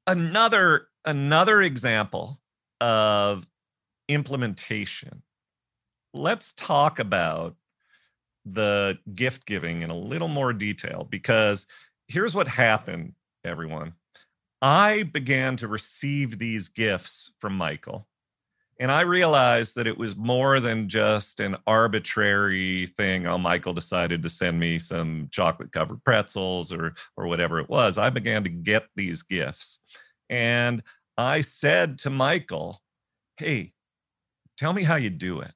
another 0.07 0.89
another 1.05 1.63
example 1.63 2.41
of 2.81 3.47
implementation. 4.09 5.23
Let's 6.15 6.53
talk 6.53 6.99
about 6.99 7.57
the 8.45 8.99
gift 9.15 9.47
giving 9.47 9.83
in 9.83 9.91
a 9.91 9.97
little 9.97 10.29
more 10.29 10.53
detail 10.53 11.07
because 11.09 11.67
here's 12.09 12.35
what 12.35 12.49
happened, 12.49 13.15
everyone. 13.45 13.95
I 14.61 15.05
began 15.05 15.57
to 15.57 15.69
receive 15.69 16.39
these 16.39 16.69
gifts 16.69 17.33
from 17.41 17.57
Michael. 17.57 18.07
And 18.83 18.91
I 18.91 19.03
realized 19.03 19.77
that 19.77 19.87
it 19.87 19.97
was 19.97 20.17
more 20.17 20.59
than 20.59 20.89
just 20.89 21.39
an 21.39 21.57
arbitrary 21.69 22.89
thing. 22.97 23.29
Oh, 23.29 23.39
Michael 23.39 23.73
decided 23.73 24.25
to 24.25 24.29
send 24.29 24.59
me 24.59 24.81
some 24.81 25.29
chocolate 25.31 25.71
covered 25.71 26.03
pretzels 26.03 26.73
or 26.73 26.95
or 27.17 27.29
whatever 27.29 27.61
it 27.61 27.69
was. 27.69 27.97
I 27.97 28.11
began 28.11 28.43
to 28.43 28.51
get 28.51 28.89
these 28.97 29.23
gifts. 29.23 29.79
And 30.29 30.83
I 31.17 31.43
said 31.43 31.97
to 31.99 32.11
Michael, 32.11 32.83
Hey, 33.37 33.73
tell 34.59 34.73
me 34.73 34.83
how 34.83 34.97
you 34.97 35.11
do 35.11 35.43
it. 35.43 35.53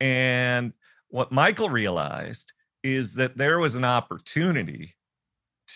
And 0.00 0.72
what 1.08 1.30
Michael 1.30 1.68
realized 1.68 2.54
is 2.82 3.16
that 3.16 3.36
there 3.36 3.58
was 3.58 3.74
an 3.74 3.84
opportunity 3.84 4.94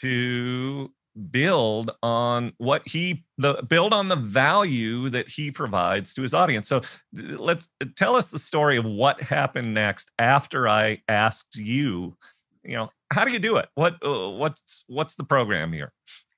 to 0.01 0.90
build 1.31 1.90
on 2.03 2.53
what 2.59 2.87
he 2.87 3.25
the 3.38 3.62
build 3.68 3.92
on 3.92 4.09
the 4.09 4.16
value 4.16 5.11
that 5.11 5.29
he 5.29 5.51
provides 5.51 6.14
to 6.14 6.23
his 6.23 6.33
audience 6.33 6.68
so 6.68 6.81
let's 7.12 7.68
tell 7.96 8.14
us 8.14 8.31
the 8.31 8.38
story 8.38 8.77
of 8.77 8.85
what 8.85 9.20
happened 9.20 9.75
next 9.75 10.11
after 10.18 10.68
i 10.68 11.01
asked 11.09 11.57
you 11.57 12.16
you 12.62 12.77
know 12.77 12.88
how 13.12 13.25
do 13.25 13.33
you 13.33 13.38
do 13.38 13.57
it 13.57 13.68
what 13.75 13.94
uh, 14.05 14.31
what's 14.31 14.85
what's 14.87 15.16
the 15.16 15.25
program 15.25 15.73
here 15.73 15.92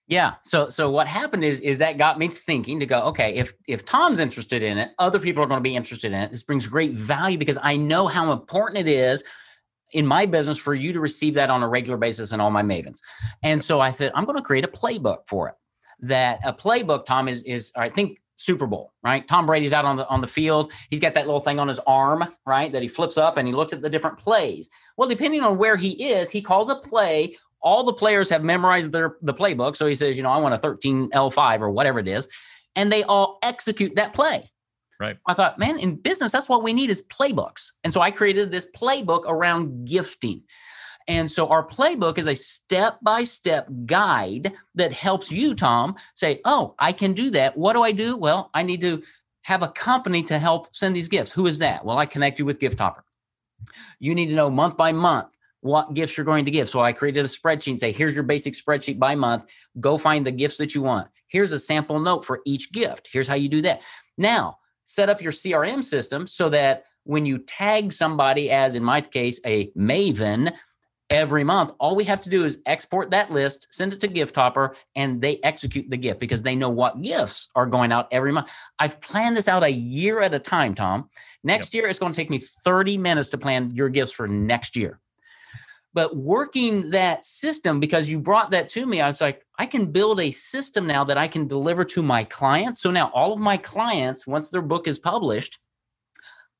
yeah. 0.08 0.34
So 0.44 0.68
so 0.68 0.90
what 0.90 1.06
happened 1.06 1.42
is 1.42 1.60
is 1.60 1.78
that 1.78 1.96
got 1.96 2.18
me 2.18 2.28
thinking 2.28 2.80
to 2.80 2.86
go, 2.86 3.00
okay, 3.04 3.34
if 3.34 3.54
if 3.66 3.86
Tom's 3.86 4.18
interested 4.18 4.62
in 4.62 4.76
it, 4.76 4.90
other 4.98 5.18
people 5.18 5.42
are 5.42 5.46
going 5.46 5.60
to 5.60 5.62
be 5.62 5.74
interested 5.74 6.12
in 6.12 6.20
it. 6.20 6.30
This 6.30 6.42
brings 6.42 6.66
great 6.66 6.92
value 6.92 7.38
because 7.38 7.58
I 7.62 7.76
know 7.76 8.08
how 8.08 8.30
important 8.32 8.86
it 8.86 8.90
is 8.90 9.24
in 9.92 10.06
my 10.06 10.26
business 10.26 10.58
for 10.58 10.74
you 10.74 10.92
to 10.92 11.00
receive 11.00 11.34
that 11.34 11.50
on 11.50 11.62
a 11.62 11.68
regular 11.68 11.96
basis 11.96 12.32
and 12.32 12.42
all 12.42 12.50
my 12.50 12.62
mavens. 12.62 13.00
And 13.42 13.62
so 13.62 13.80
I 13.80 13.92
said, 13.92 14.12
I'm 14.14 14.24
going 14.24 14.38
to 14.38 14.42
create 14.42 14.64
a 14.64 14.68
playbook 14.68 15.26
for 15.26 15.48
it. 15.48 15.54
That 16.00 16.40
a 16.44 16.52
playbook, 16.52 17.04
Tom, 17.04 17.28
is 17.28 17.44
is 17.44 17.70
I 17.76 17.88
think 17.88 18.20
Super 18.36 18.66
Bowl, 18.66 18.92
right? 19.04 19.26
Tom 19.28 19.46
Brady's 19.46 19.72
out 19.72 19.84
on 19.84 19.96
the 19.96 20.08
on 20.08 20.20
the 20.20 20.26
field. 20.26 20.72
He's 20.90 20.98
got 20.98 21.14
that 21.14 21.26
little 21.26 21.40
thing 21.40 21.60
on 21.60 21.68
his 21.68 21.78
arm, 21.86 22.24
right? 22.44 22.72
That 22.72 22.82
he 22.82 22.88
flips 22.88 23.16
up 23.16 23.36
and 23.36 23.46
he 23.46 23.54
looks 23.54 23.72
at 23.72 23.82
the 23.82 23.90
different 23.90 24.18
plays. 24.18 24.68
Well, 24.96 25.08
depending 25.08 25.42
on 25.42 25.58
where 25.58 25.76
he 25.76 26.12
is, 26.12 26.28
he 26.28 26.42
calls 26.42 26.68
a 26.68 26.74
play 26.74 27.36
all 27.62 27.84
the 27.84 27.92
players 27.92 28.28
have 28.28 28.42
memorized 28.44 28.92
their 28.92 29.16
the 29.22 29.32
playbook. 29.32 29.76
So 29.76 29.86
he 29.86 29.94
says, 29.94 30.16
you 30.16 30.22
know, 30.22 30.30
I 30.30 30.38
want 30.38 30.54
a 30.54 30.58
13 30.58 31.10
L5 31.10 31.60
or 31.60 31.70
whatever 31.70 31.98
it 31.98 32.08
is, 32.08 32.28
and 32.76 32.92
they 32.92 33.04
all 33.04 33.38
execute 33.42 33.96
that 33.96 34.12
play. 34.12 34.50
Right. 35.02 35.18
I 35.26 35.34
thought, 35.34 35.58
man, 35.58 35.80
in 35.80 35.96
business, 35.96 36.30
that's 36.30 36.48
what 36.48 36.62
we 36.62 36.72
need 36.72 36.88
is 36.88 37.02
playbooks. 37.02 37.72
And 37.82 37.92
so 37.92 38.00
I 38.00 38.12
created 38.12 38.52
this 38.52 38.70
playbook 38.70 39.24
around 39.26 39.84
gifting. 39.84 40.42
And 41.08 41.28
so 41.28 41.48
our 41.48 41.66
playbook 41.66 42.18
is 42.18 42.28
a 42.28 42.36
step 42.36 42.98
by 43.02 43.24
step 43.24 43.68
guide 43.84 44.52
that 44.76 44.92
helps 44.92 45.32
you, 45.32 45.56
Tom, 45.56 45.96
say, 46.14 46.40
oh, 46.44 46.76
I 46.78 46.92
can 46.92 47.14
do 47.14 47.30
that. 47.30 47.58
What 47.58 47.72
do 47.72 47.82
I 47.82 47.90
do? 47.90 48.16
Well, 48.16 48.50
I 48.54 48.62
need 48.62 48.80
to 48.82 49.02
have 49.42 49.64
a 49.64 49.68
company 49.68 50.22
to 50.22 50.38
help 50.38 50.68
send 50.72 50.94
these 50.94 51.08
gifts. 51.08 51.32
Who 51.32 51.48
is 51.48 51.58
that? 51.58 51.84
Well, 51.84 51.98
I 51.98 52.06
connect 52.06 52.38
you 52.38 52.44
with 52.44 52.60
Gifthopper. 52.60 53.02
You 53.98 54.14
need 54.14 54.28
to 54.28 54.36
know 54.36 54.50
month 54.50 54.76
by 54.76 54.92
month 54.92 55.26
what 55.62 55.94
gifts 55.94 56.16
you're 56.16 56.24
going 56.24 56.44
to 56.44 56.52
give. 56.52 56.68
So 56.68 56.78
I 56.78 56.92
created 56.92 57.24
a 57.24 57.28
spreadsheet 57.28 57.72
and 57.72 57.80
say, 57.80 57.90
here's 57.90 58.14
your 58.14 58.22
basic 58.22 58.54
spreadsheet 58.54 59.00
by 59.00 59.16
month. 59.16 59.46
Go 59.80 59.98
find 59.98 60.24
the 60.24 60.30
gifts 60.30 60.58
that 60.58 60.76
you 60.76 60.82
want. 60.82 61.08
Here's 61.26 61.50
a 61.50 61.58
sample 61.58 61.98
note 61.98 62.24
for 62.24 62.40
each 62.46 62.70
gift. 62.70 63.08
Here's 63.10 63.26
how 63.26 63.34
you 63.34 63.48
do 63.48 63.62
that. 63.62 63.80
Now, 64.16 64.58
set 64.92 65.08
up 65.08 65.22
your 65.22 65.32
CRM 65.32 65.82
system 65.82 66.26
so 66.26 66.50
that 66.50 66.84
when 67.04 67.24
you 67.24 67.38
tag 67.38 67.92
somebody, 67.92 68.50
as 68.50 68.74
in 68.74 68.84
my 68.84 69.00
case, 69.00 69.40
a 69.46 69.70
Maven, 69.70 70.52
every 71.08 71.44
month, 71.44 71.72
all 71.80 71.96
we 71.96 72.04
have 72.04 72.20
to 72.22 72.28
do 72.28 72.44
is 72.44 72.58
export 72.66 73.10
that 73.10 73.32
list, 73.32 73.68
send 73.70 73.94
it 73.94 74.00
to 74.00 74.08
Gifthopper, 74.08 74.74
and 74.94 75.22
they 75.22 75.38
execute 75.42 75.88
the 75.88 75.96
gift 75.96 76.20
because 76.20 76.42
they 76.42 76.54
know 76.54 76.68
what 76.68 77.00
gifts 77.00 77.48
are 77.54 77.66
going 77.66 77.90
out 77.90 78.06
every 78.12 78.32
month. 78.32 78.50
I've 78.78 79.00
planned 79.00 79.36
this 79.36 79.48
out 79.48 79.62
a 79.62 79.72
year 79.72 80.20
at 80.20 80.34
a 80.34 80.38
time, 80.38 80.74
Tom. 80.74 81.08
Next 81.42 81.72
yep. 81.72 81.82
year, 81.82 81.90
it's 81.90 81.98
going 81.98 82.12
to 82.12 82.16
take 82.16 82.30
me 82.30 82.38
30 82.38 82.98
minutes 82.98 83.28
to 83.30 83.38
plan 83.38 83.70
your 83.74 83.88
gifts 83.88 84.12
for 84.12 84.28
next 84.28 84.76
year 84.76 85.00
but 85.94 86.16
working 86.16 86.90
that 86.90 87.24
system 87.24 87.78
because 87.78 88.08
you 88.08 88.18
brought 88.18 88.50
that 88.50 88.68
to 88.68 88.86
me 88.86 89.00
i 89.00 89.06
was 89.06 89.20
like 89.20 89.44
i 89.58 89.66
can 89.66 89.90
build 89.90 90.20
a 90.20 90.30
system 90.30 90.86
now 90.86 91.04
that 91.04 91.18
i 91.18 91.28
can 91.28 91.46
deliver 91.46 91.84
to 91.84 92.02
my 92.02 92.24
clients 92.24 92.80
so 92.80 92.90
now 92.90 93.10
all 93.14 93.32
of 93.32 93.40
my 93.40 93.56
clients 93.56 94.26
once 94.26 94.50
their 94.50 94.62
book 94.62 94.88
is 94.88 94.98
published 94.98 95.58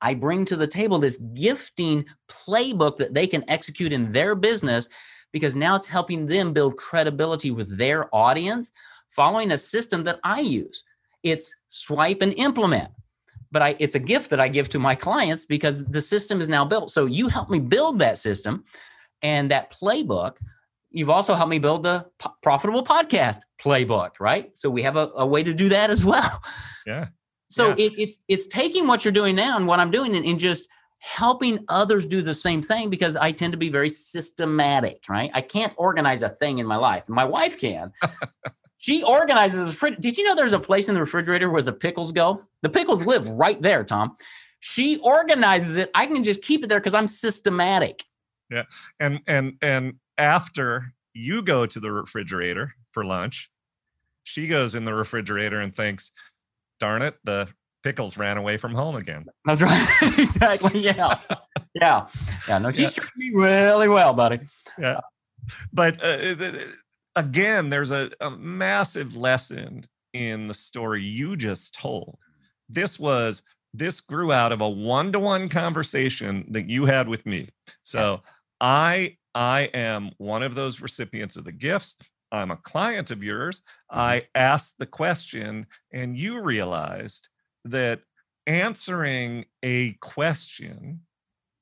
i 0.01 0.13
bring 0.13 0.45
to 0.45 0.55
the 0.55 0.67
table 0.67 0.99
this 0.99 1.17
gifting 1.17 2.05
playbook 2.29 2.97
that 2.97 3.13
they 3.13 3.27
can 3.27 3.43
execute 3.49 3.93
in 3.93 4.11
their 4.11 4.35
business 4.35 4.87
because 5.31 5.55
now 5.55 5.75
it's 5.75 5.87
helping 5.87 6.25
them 6.27 6.53
build 6.53 6.77
credibility 6.77 7.51
with 7.51 7.77
their 7.77 8.13
audience 8.15 8.71
following 9.09 9.51
a 9.51 9.57
system 9.57 10.03
that 10.03 10.19
i 10.23 10.39
use 10.39 10.83
it's 11.23 11.53
swipe 11.67 12.21
and 12.21 12.33
implement 12.33 12.89
but 13.51 13.61
I, 13.61 13.75
it's 13.77 13.93
a 13.93 13.99
gift 13.99 14.31
that 14.31 14.39
I 14.39 14.47
give 14.47 14.67
to 14.69 14.79
my 14.79 14.95
clients 14.95 15.45
because 15.45 15.85
the 15.85 16.01
system 16.01 16.41
is 16.41 16.49
now 16.49 16.65
built. 16.65 16.89
So 16.89 17.05
you 17.05 17.27
help 17.27 17.51
me 17.51 17.59
build 17.59 17.99
that 17.99 18.17
system 18.17 18.63
and 19.23 19.49
that 19.49 19.73
playbook 19.73 20.35
you've 20.93 21.09
also 21.09 21.33
helped 21.33 21.49
me 21.49 21.59
build 21.59 21.83
the 21.83 22.05
p- 22.19 22.29
profitable 22.41 22.83
podcast 22.83 23.39
playbook 23.59 24.11
right? 24.19 24.55
So 24.55 24.69
we 24.69 24.83
have 24.83 24.95
a, 24.95 25.09
a, 25.15 25.25
way 25.25 25.43
to 25.43 25.53
do 25.53 25.69
that 25.69 25.89
as 25.89 26.05
well. 26.05 26.41
Yeah. 26.85 27.07
So 27.47 27.69
yeah. 27.69 27.85
It, 27.85 27.93
it's 27.97 28.19
it's 28.27 28.47
taking 28.47 28.87
what 28.87 29.05
you're 29.05 29.13
doing 29.13 29.37
now 29.37 29.55
and 29.55 29.67
what 29.67 29.79
i'm 29.79 29.89
doing 29.89 30.17
and, 30.17 30.25
and 30.25 30.37
just 30.37 30.67
helping 30.99 31.59
others 31.69 32.05
do 32.05 32.21
the 32.21 32.33
same 32.33 32.61
thing 32.61 32.89
because 32.89 33.15
i 33.15 33.31
tend 33.31 33.53
to 33.53 33.57
be 33.57 33.69
very 33.69 33.87
systematic 33.87 35.05
right? 35.07 35.31
I 35.33 35.39
can't 35.39 35.71
organize 35.77 36.23
a 36.23 36.27
thing 36.27 36.57
in 36.57 36.67
my 36.67 36.75
life. 36.75 37.07
My 37.07 37.23
wife 37.23 37.57
can. 37.57 37.93
She 38.79 39.01
organizes 39.01 39.65
the 39.67 39.71
fridge 39.71 39.95
did 40.01 40.17
you 40.17 40.25
know 40.25 40.35
there's 40.35 40.51
a 40.51 40.59
place 40.59 40.89
in 40.89 40.93
the 40.93 40.99
refrigerator 40.99 41.49
where 41.49 41.61
the 41.61 41.71
pickles 41.71 42.11
go? 42.11 42.43
The 42.63 42.69
pickles 42.69 43.05
live 43.05 43.29
right 43.29 43.61
there 43.61 43.85
tom. 43.85 44.17
She 44.59 44.99
organizes 44.99 45.77
it. 45.77 45.89
I 45.95 46.05
can 46.05 46.21
just 46.25 46.41
keep 46.41 46.65
it 46.65 46.67
there 46.67 46.81
because 46.81 46.93
i'm 46.93 47.07
systematic 47.07 48.03
yeah 48.53 48.63
and 48.99 49.19
and 49.27 49.53
and 49.61 49.93
after 50.17 50.93
you 51.13 51.41
go 51.41 51.65
to 51.65 51.79
the 51.79 51.91
refrigerator 51.91 52.73
for 52.91 53.03
lunch 53.03 53.49
she 54.23 54.47
goes 54.47 54.75
in 54.75 54.85
the 54.85 54.93
refrigerator 54.93 55.59
and 55.61 55.75
thinks 55.75 56.11
darn 56.79 57.01
it 57.01 57.15
the 57.23 57.47
pickles 57.83 58.17
ran 58.17 58.37
away 58.37 58.57
from 58.57 58.73
home 58.73 58.95
again. 58.95 59.25
That's 59.45 59.61
right. 59.61 59.87
Exactly 60.17 60.79
yeah. 60.79 61.19
Yeah. 61.75 62.07
Yeah 62.47 62.59
no 62.59 62.71
she's 62.71 62.95
yeah. 62.97 63.03
treating 63.03 63.35
me 63.35 63.41
really 63.43 63.89
well 63.89 64.13
buddy. 64.13 64.39
Yeah. 64.79 65.01
But 65.71 66.03
uh, 66.03 66.51
again 67.15 67.69
there's 67.69 67.91
a, 67.91 68.11
a 68.21 68.31
massive 68.31 69.15
lesson 69.15 69.83
in 70.13 70.47
the 70.47 70.53
story 70.53 71.03
you 71.03 71.35
just 71.35 71.75
told. 71.75 72.17
This 72.69 72.99
was 72.99 73.41
this 73.73 74.01
grew 74.01 74.31
out 74.31 74.51
of 74.51 74.61
a 74.61 74.69
one-to-one 74.69 75.49
conversation 75.49 76.45
that 76.51 76.69
you 76.69 76.85
had 76.85 77.07
with 77.07 77.25
me. 77.25 77.49
So 77.81 77.99
yes. 77.99 78.19
I 78.63 79.17
I 79.35 79.63
am 79.73 80.11
one 80.17 80.41
of 80.41 80.55
those 80.55 80.81
recipients 80.81 81.35
of 81.35 81.43
the 81.43 81.51
gifts. 81.51 81.95
I'm 82.31 82.49
a 82.49 82.57
client 82.57 83.11
of 83.11 83.23
yours. 83.23 83.59
Mm-hmm. 83.91 83.99
I 83.99 84.27
asked 84.33 84.75
the 84.79 84.85
question 84.85 85.67
and 85.91 86.17
you 86.17 86.41
realized 86.41 87.27
that 87.65 87.99
answering 88.47 89.45
a 89.61 89.93
question 90.01 91.01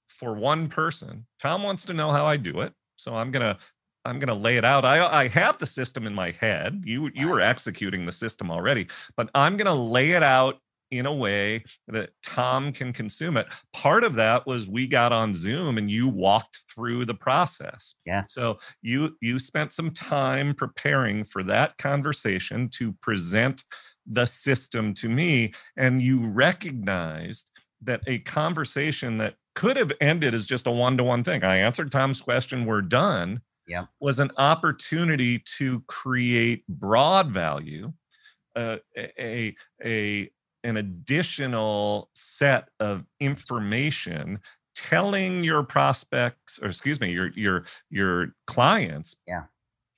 for 0.08 0.34
one 0.34 0.70
person, 0.70 1.26
Tom 1.42 1.64
wants 1.64 1.86
to 1.86 1.94
know 1.94 2.12
how 2.12 2.26
I 2.26 2.38
do 2.38 2.62
it. 2.62 2.74
So 2.98 3.16
I'm 3.16 3.32
going 3.32 3.44
to 3.44 3.58
I'm 4.06 4.18
going 4.18 4.30
to 4.30 4.34
lay 4.34 4.58
it 4.58 4.66
out. 4.66 4.86
I 4.86 5.04
I 5.06 5.28
have 5.28 5.58
the 5.58 5.66
system 5.66 6.06
in 6.06 6.14
my 6.14 6.32
head. 6.32 6.84
You 6.86 7.10
you 7.16 7.28
were 7.28 7.42
executing 7.42 8.06
the 8.06 8.12
system 8.12 8.52
already, 8.52 8.88
but 9.18 9.30
I'm 9.34 9.58
going 9.58 9.66
to 9.66 9.74
lay 9.74 10.12
it 10.12 10.24
out 10.24 10.60
in 10.92 11.06
a 11.06 11.14
way 11.14 11.64
that 11.88 12.12
Tom 12.24 12.72
can 12.72 12.94
consume 12.94 13.38
it. 13.38 13.48
Part 13.74 14.04
of 14.04 14.16
that 14.16 14.46
was 14.46 14.68
we 14.68 14.88
got 14.88 15.12
on 15.12 15.34
Zoom 15.34 15.78
and 15.78 15.90
you 15.90 16.08
walked 16.08 16.64
through 16.74 17.06
the 17.06 17.14
process. 17.14 17.96
Yeah. 18.06 18.22
So 18.22 18.60
you 18.82 19.16
you 19.22 19.40
spent 19.40 19.72
some 19.72 19.92
time 19.92 20.54
preparing 20.54 21.24
for 21.24 21.44
that 21.44 21.78
conversation 21.78 22.70
to 22.76 22.94
present 23.02 23.64
the 24.06 24.26
system 24.26 24.94
to 24.96 25.10
me 25.10 25.54
and 25.78 26.02
you 26.02 26.26
recognized 26.28 27.50
that 27.82 28.02
a 28.08 28.20
conversation 28.20 29.18
that 29.18 29.36
could 29.56 29.78
have 29.78 29.92
ended 30.02 30.34
as 30.34 30.46
just 30.46 30.68
a 30.68 30.72
one-to-one 30.72 31.24
thing. 31.24 31.44
I 31.44 31.58
answered 31.58 31.92
Tom's 31.92 32.22
question, 32.22 32.66
we're 32.66 32.82
done. 32.82 33.42
Yeah. 33.68 33.86
Was 34.00 34.20
an 34.20 34.32
opportunity 34.38 35.44
to 35.58 35.82
create 35.88 36.68
broad 36.68 37.32
value 37.32 37.94
uh, 38.56 38.78
a 38.98 39.56
a 39.84 40.30
an 40.64 40.78
additional 40.78 42.10
set 42.14 42.70
of 42.80 43.06
information 43.20 44.40
telling 44.74 45.44
your 45.44 45.64
prospects 45.64 46.60
or 46.62 46.70
excuse 46.70 47.00
me 47.00 47.12
your 47.12 47.30
your 47.36 47.66
your 47.90 48.34
clients 48.48 49.18
yeah 49.28 49.44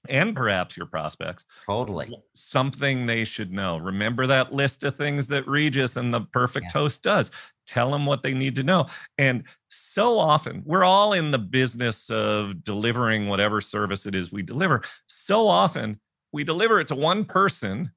and 0.10 0.36
perhaps 0.36 0.76
your 0.76 0.86
prospects. 0.86 1.45
Totally. 1.65 2.13
Something 2.36 3.06
they 3.06 3.23
should 3.23 3.52
know. 3.52 3.78
Remember 3.78 4.28
that 4.28 4.54
list 4.54 4.84
of 4.84 4.95
things 4.97 5.28
that 5.30 5.47
Regis 5.47 5.95
and 5.95 6.13
the 6.13 6.21
Perfect 6.21 6.67
yeah. 6.69 6.82
Host 6.82 7.04
does. 7.04 7.32
Tell 7.65 7.91
them 7.91 8.06
what 8.06 8.23
they 8.23 8.34
need 8.34 8.56
to 8.56 8.63
know. 8.63 8.88
And 9.17 9.43
so 9.69 10.19
often, 10.19 10.63
we're 10.65 10.84
all 10.84 11.13
in 11.13 11.32
the 11.32 11.39
business 11.39 12.10
of 12.10 12.63
delivering 12.63 13.28
whatever 13.28 13.62
service 13.62 14.06
it 14.06 14.15
is 14.15 14.32
we 14.32 14.41
deliver. 14.41 14.82
So 15.08 15.47
often, 15.47 15.99
we 16.32 16.43
deliver 16.43 16.80
it 16.80 16.88
to 16.89 16.95
one 16.95 17.26
person 17.26 17.91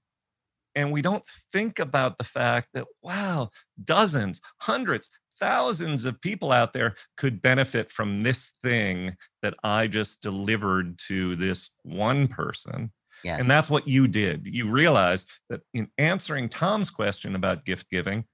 and 0.77 0.93
we 0.93 1.03
don't 1.03 1.25
think 1.53 1.81
about 1.81 2.19
the 2.19 2.25
fact 2.25 2.69
that, 2.75 2.85
wow, 3.03 3.51
dozens, 3.83 4.41
hundreds, 4.59 5.09
thousands 5.41 6.05
of 6.05 6.21
people 6.21 6.53
out 6.53 6.75
there 6.75 6.95
could 7.17 7.43
benefit 7.43 7.91
from 7.91 8.23
this 8.23 8.53
thing 8.63 9.17
that 9.43 9.55
I 9.65 9.87
just 9.87 10.21
delivered 10.21 10.99
to 11.09 11.35
this 11.35 11.71
one 11.83 12.29
person. 12.29 12.93
Yes. 13.25 13.41
And 13.41 13.49
that's 13.49 13.71
what 13.71 13.89
you 13.89 14.07
did. 14.07 14.43
You 14.45 14.71
realized 14.71 15.27
that 15.49 15.63
in 15.73 15.89
answering 15.97 16.51
Tom's 16.51 16.91
question 16.91 17.35
about 17.35 17.65
gift 17.65 17.91
giving, 17.91 18.25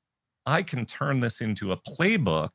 I 0.44 0.64
can 0.64 0.84
turn 0.84 1.20
this 1.20 1.40
into 1.40 1.70
a 1.70 1.76
playbook 1.76 2.50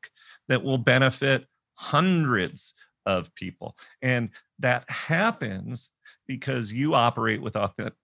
that 0.49 0.63
will 0.63 0.77
benefit 0.77 1.45
hundreds 1.75 2.73
of 3.05 3.33
people. 3.35 3.77
And 4.01 4.29
that 4.59 4.89
happens 4.89 5.89
because 6.27 6.71
you 6.71 6.93
operate 6.93 7.41
with 7.41 7.55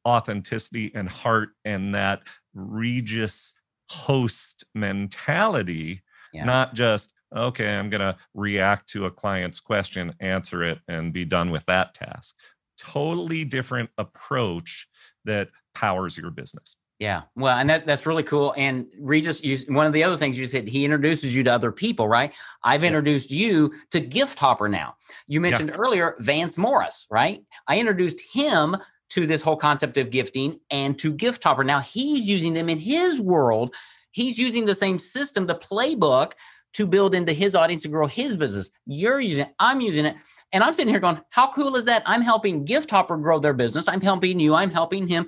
authenticity 0.05 0.91
and 0.95 1.09
heart 1.09 1.49
and 1.65 1.93
that 1.95 2.21
Regis 2.53 3.53
host 3.89 4.65
mentality 4.73 6.01
yeah. 6.33 6.45
not 6.45 6.73
just 6.73 7.13
okay 7.35 7.75
i'm 7.75 7.89
going 7.89 8.01
to 8.01 8.15
react 8.33 8.89
to 8.89 9.05
a 9.05 9.11
client's 9.11 9.59
question 9.59 10.13
answer 10.19 10.63
it 10.63 10.79
and 10.87 11.13
be 11.13 11.25
done 11.25 11.51
with 11.51 11.65
that 11.65 11.93
task 11.93 12.35
totally 12.77 13.43
different 13.43 13.89
approach 13.97 14.87
that 15.25 15.49
powers 15.75 16.17
your 16.17 16.31
business 16.31 16.75
yeah 16.99 17.23
well 17.35 17.57
and 17.57 17.69
that, 17.69 17.85
that's 17.85 18.05
really 18.05 18.23
cool 18.23 18.53
and 18.57 18.85
regis 18.99 19.43
you, 19.43 19.57
one 19.67 19.85
of 19.85 19.93
the 19.93 20.03
other 20.03 20.17
things 20.17 20.37
you 20.37 20.45
said 20.45 20.67
he 20.67 20.85
introduces 20.85 21.35
you 21.35 21.43
to 21.43 21.51
other 21.51 21.71
people 21.71 22.07
right 22.07 22.33
i've 22.63 22.83
introduced 22.83 23.31
yeah. 23.31 23.47
you 23.47 23.73
to 23.91 23.99
GiftHopper 24.01 24.69
now 24.69 24.95
you 25.27 25.41
mentioned 25.41 25.69
yeah. 25.69 25.75
earlier 25.75 26.15
vance 26.19 26.57
morris 26.57 27.07
right 27.09 27.43
i 27.67 27.79
introduced 27.79 28.21
him 28.33 28.77
to 29.09 29.27
this 29.27 29.41
whole 29.41 29.57
concept 29.57 29.97
of 29.97 30.09
gifting 30.09 30.59
and 30.71 30.97
to 30.99 31.13
GiftHopper 31.13 31.65
now 31.65 31.79
he's 31.79 32.27
using 32.27 32.53
them 32.53 32.69
in 32.69 32.79
his 32.79 33.19
world 33.19 33.75
He's 34.13 34.37
using 34.37 34.65
the 34.65 34.75
same 34.75 34.99
system, 34.99 35.47
the 35.47 35.55
playbook 35.55 36.33
to 36.73 36.87
build 36.87 37.13
into 37.13 37.33
his 37.33 37.55
audience 37.55 37.83
and 37.83 37.93
grow 37.93 38.07
his 38.07 38.35
business. 38.35 38.71
You're 38.85 39.19
using 39.19 39.45
it, 39.45 39.53
I'm 39.59 39.81
using 39.81 40.05
it. 40.05 40.15
And 40.51 40.63
I'm 40.63 40.73
sitting 40.73 40.93
here 40.93 40.99
going, 40.99 41.19
how 41.29 41.51
cool 41.51 41.75
is 41.75 41.85
that? 41.85 42.03
I'm 42.05 42.21
helping 42.21 42.65
GiftHopper 42.65 43.21
grow 43.21 43.39
their 43.39 43.53
business. 43.53 43.87
I'm 43.87 44.01
helping 44.01 44.39
you, 44.39 44.53
I'm 44.53 44.69
helping 44.69 45.07
him. 45.07 45.25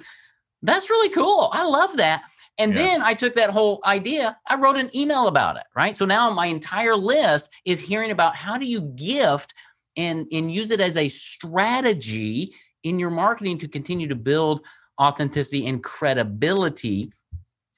That's 0.62 0.90
really 0.90 1.10
cool. 1.10 1.50
I 1.52 1.66
love 1.68 1.98
that. 1.98 2.24
And 2.58 2.74
yeah. 2.74 2.78
then 2.78 3.02
I 3.02 3.14
took 3.14 3.36
that 3.36 3.50
whole 3.50 3.82
idea, 3.86 4.38
I 4.48 4.56
wrote 4.56 4.78
an 4.78 4.90
email 4.96 5.28
about 5.28 5.58
it, 5.58 5.64
right? 5.76 5.96
So 5.96 6.06
now 6.06 6.30
my 6.30 6.46
entire 6.46 6.96
list 6.96 7.50
is 7.66 7.80
hearing 7.80 8.12
about 8.12 8.36
how 8.36 8.58
do 8.58 8.66
you 8.66 8.82
gift 8.82 9.54
and, 9.98 10.26
and 10.32 10.52
use 10.52 10.72
it 10.72 10.80
as 10.80 10.96
a 10.96 11.10
strategy 11.10 12.54
in 12.84 12.98
your 12.98 13.10
marketing 13.10 13.58
to 13.58 13.68
continue 13.68 14.08
to 14.08 14.16
build 14.16 14.66
authenticity 15.02 15.68
and 15.68 15.84
credibility 15.84 17.12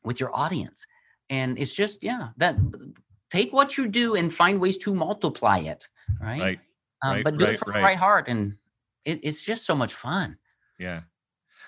with 0.03 0.19
your 0.19 0.35
audience. 0.35 0.85
And 1.29 1.57
it's 1.57 1.73
just, 1.73 2.03
yeah, 2.03 2.29
that 2.37 2.55
take 3.31 3.51
what 3.51 3.77
you 3.77 3.87
do 3.87 4.15
and 4.15 4.33
find 4.33 4.61
ways 4.61 4.77
to 4.79 4.93
multiply 4.93 5.59
it. 5.59 5.87
Right. 6.21 6.39
Right. 6.39 6.59
Um, 7.03 7.15
right 7.15 7.23
but 7.23 7.37
do 7.37 7.45
right, 7.45 7.53
it 7.55 7.59
from 7.59 7.71
right. 7.71 7.79
the 7.79 7.83
right 7.83 7.97
heart. 7.97 8.27
And 8.27 8.57
it, 9.05 9.21
it's 9.23 9.41
just 9.41 9.65
so 9.65 9.75
much 9.75 9.93
fun. 9.93 10.37
Yeah. 10.79 11.01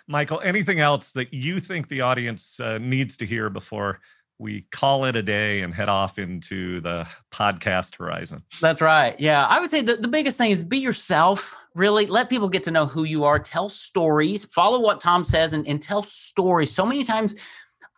Michael, 0.10 0.42
anything 0.42 0.80
else 0.80 1.12
that 1.12 1.32
you 1.32 1.60
think 1.60 1.88
the 1.88 2.02
audience 2.02 2.60
uh, 2.60 2.80
needs 2.80 3.16
to 3.18 3.28
hear 3.28 3.50
before 3.50 4.00
we 4.40 4.66
call 4.72 5.06
it 5.06 5.16
a 5.16 5.22
day 5.22 5.62
and 5.62 5.72
head 5.72 5.88
off 5.88 6.18
into 6.18 6.82
the 6.82 7.08
podcast 7.32 7.98
horizon. 7.98 8.42
That's 8.60 8.82
right. 8.82 9.20
Yeah. 9.20 9.46
I 9.46 9.60
would 9.60 9.70
say 9.70 9.84
the, 9.84 9.98
the 9.98 10.08
biggest 10.08 10.38
thing 10.38 10.50
is 10.50 10.64
be 10.64 10.80
yourself, 10.80 11.56
really. 11.76 12.08
Let 12.08 12.30
people 12.30 12.50
get 12.50 12.64
to 12.64 12.72
know 12.72 12.88
who 12.88 13.04
you 13.04 13.24
are. 13.26 13.38
Tell 13.38 13.70
stories, 13.70 14.46
follow 14.46 14.80
what 14.80 15.00
Tom 15.00 15.24
says, 15.24 15.54
and, 15.54 15.68
and 15.68 15.80
tell 15.80 16.02
stories. 16.02 16.72
So 16.72 16.86
many 16.86 17.04
times 17.04 17.36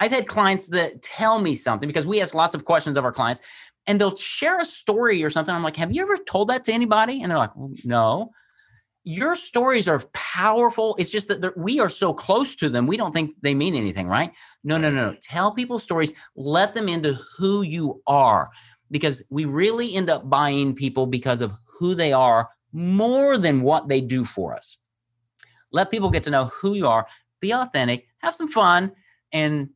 I've 0.01 0.11
had 0.11 0.27
clients 0.27 0.67
that 0.69 1.01
tell 1.03 1.39
me 1.39 1.55
something 1.55 1.87
because 1.87 2.07
we 2.07 2.21
ask 2.21 2.33
lots 2.33 2.55
of 2.55 2.65
questions 2.65 2.97
of 2.97 3.05
our 3.05 3.13
clients 3.13 3.39
and 3.87 4.01
they'll 4.01 4.17
share 4.17 4.59
a 4.59 4.65
story 4.65 5.23
or 5.23 5.29
something. 5.29 5.55
I'm 5.55 5.63
like, 5.63 5.77
have 5.77 5.93
you 5.93 6.01
ever 6.01 6.17
told 6.17 6.49
that 6.49 6.65
to 6.65 6.73
anybody? 6.73 7.21
And 7.21 7.31
they're 7.31 7.37
like, 7.37 7.51
no. 7.85 8.31
Your 9.03 9.35
stories 9.35 9.87
are 9.87 10.01
powerful. 10.13 10.95
It's 10.99 11.09
just 11.09 11.27
that 11.29 11.57
we 11.57 11.79
are 11.79 11.89
so 11.89 12.13
close 12.13 12.55
to 12.57 12.69
them. 12.69 12.85
We 12.85 12.97
don't 12.97 13.11
think 13.11 13.35
they 13.41 13.55
mean 13.55 13.73
anything, 13.73 14.07
right? 14.07 14.31
No, 14.63 14.77
no, 14.77 14.91
no. 14.91 15.15
Tell 15.21 15.51
people 15.53 15.79
stories. 15.79 16.13
Let 16.35 16.73
them 16.73 16.87
into 16.87 17.17
who 17.37 17.63
you 17.63 18.01
are 18.05 18.49
because 18.91 19.23
we 19.29 19.45
really 19.45 19.95
end 19.95 20.09
up 20.09 20.29
buying 20.29 20.75
people 20.75 21.07
because 21.07 21.41
of 21.41 21.53
who 21.79 21.95
they 21.95 22.13
are 22.13 22.49
more 22.73 23.37
than 23.37 23.63
what 23.63 23.89
they 23.89 24.01
do 24.01 24.23
for 24.23 24.53
us. 24.55 24.77
Let 25.71 25.89
people 25.89 26.11
get 26.11 26.23
to 26.23 26.29
know 26.29 26.45
who 26.45 26.75
you 26.75 26.87
are, 26.87 27.07
be 27.39 27.53
authentic, 27.53 28.07
have 28.19 28.35
some 28.35 28.47
fun, 28.47 28.91
and 29.31 29.69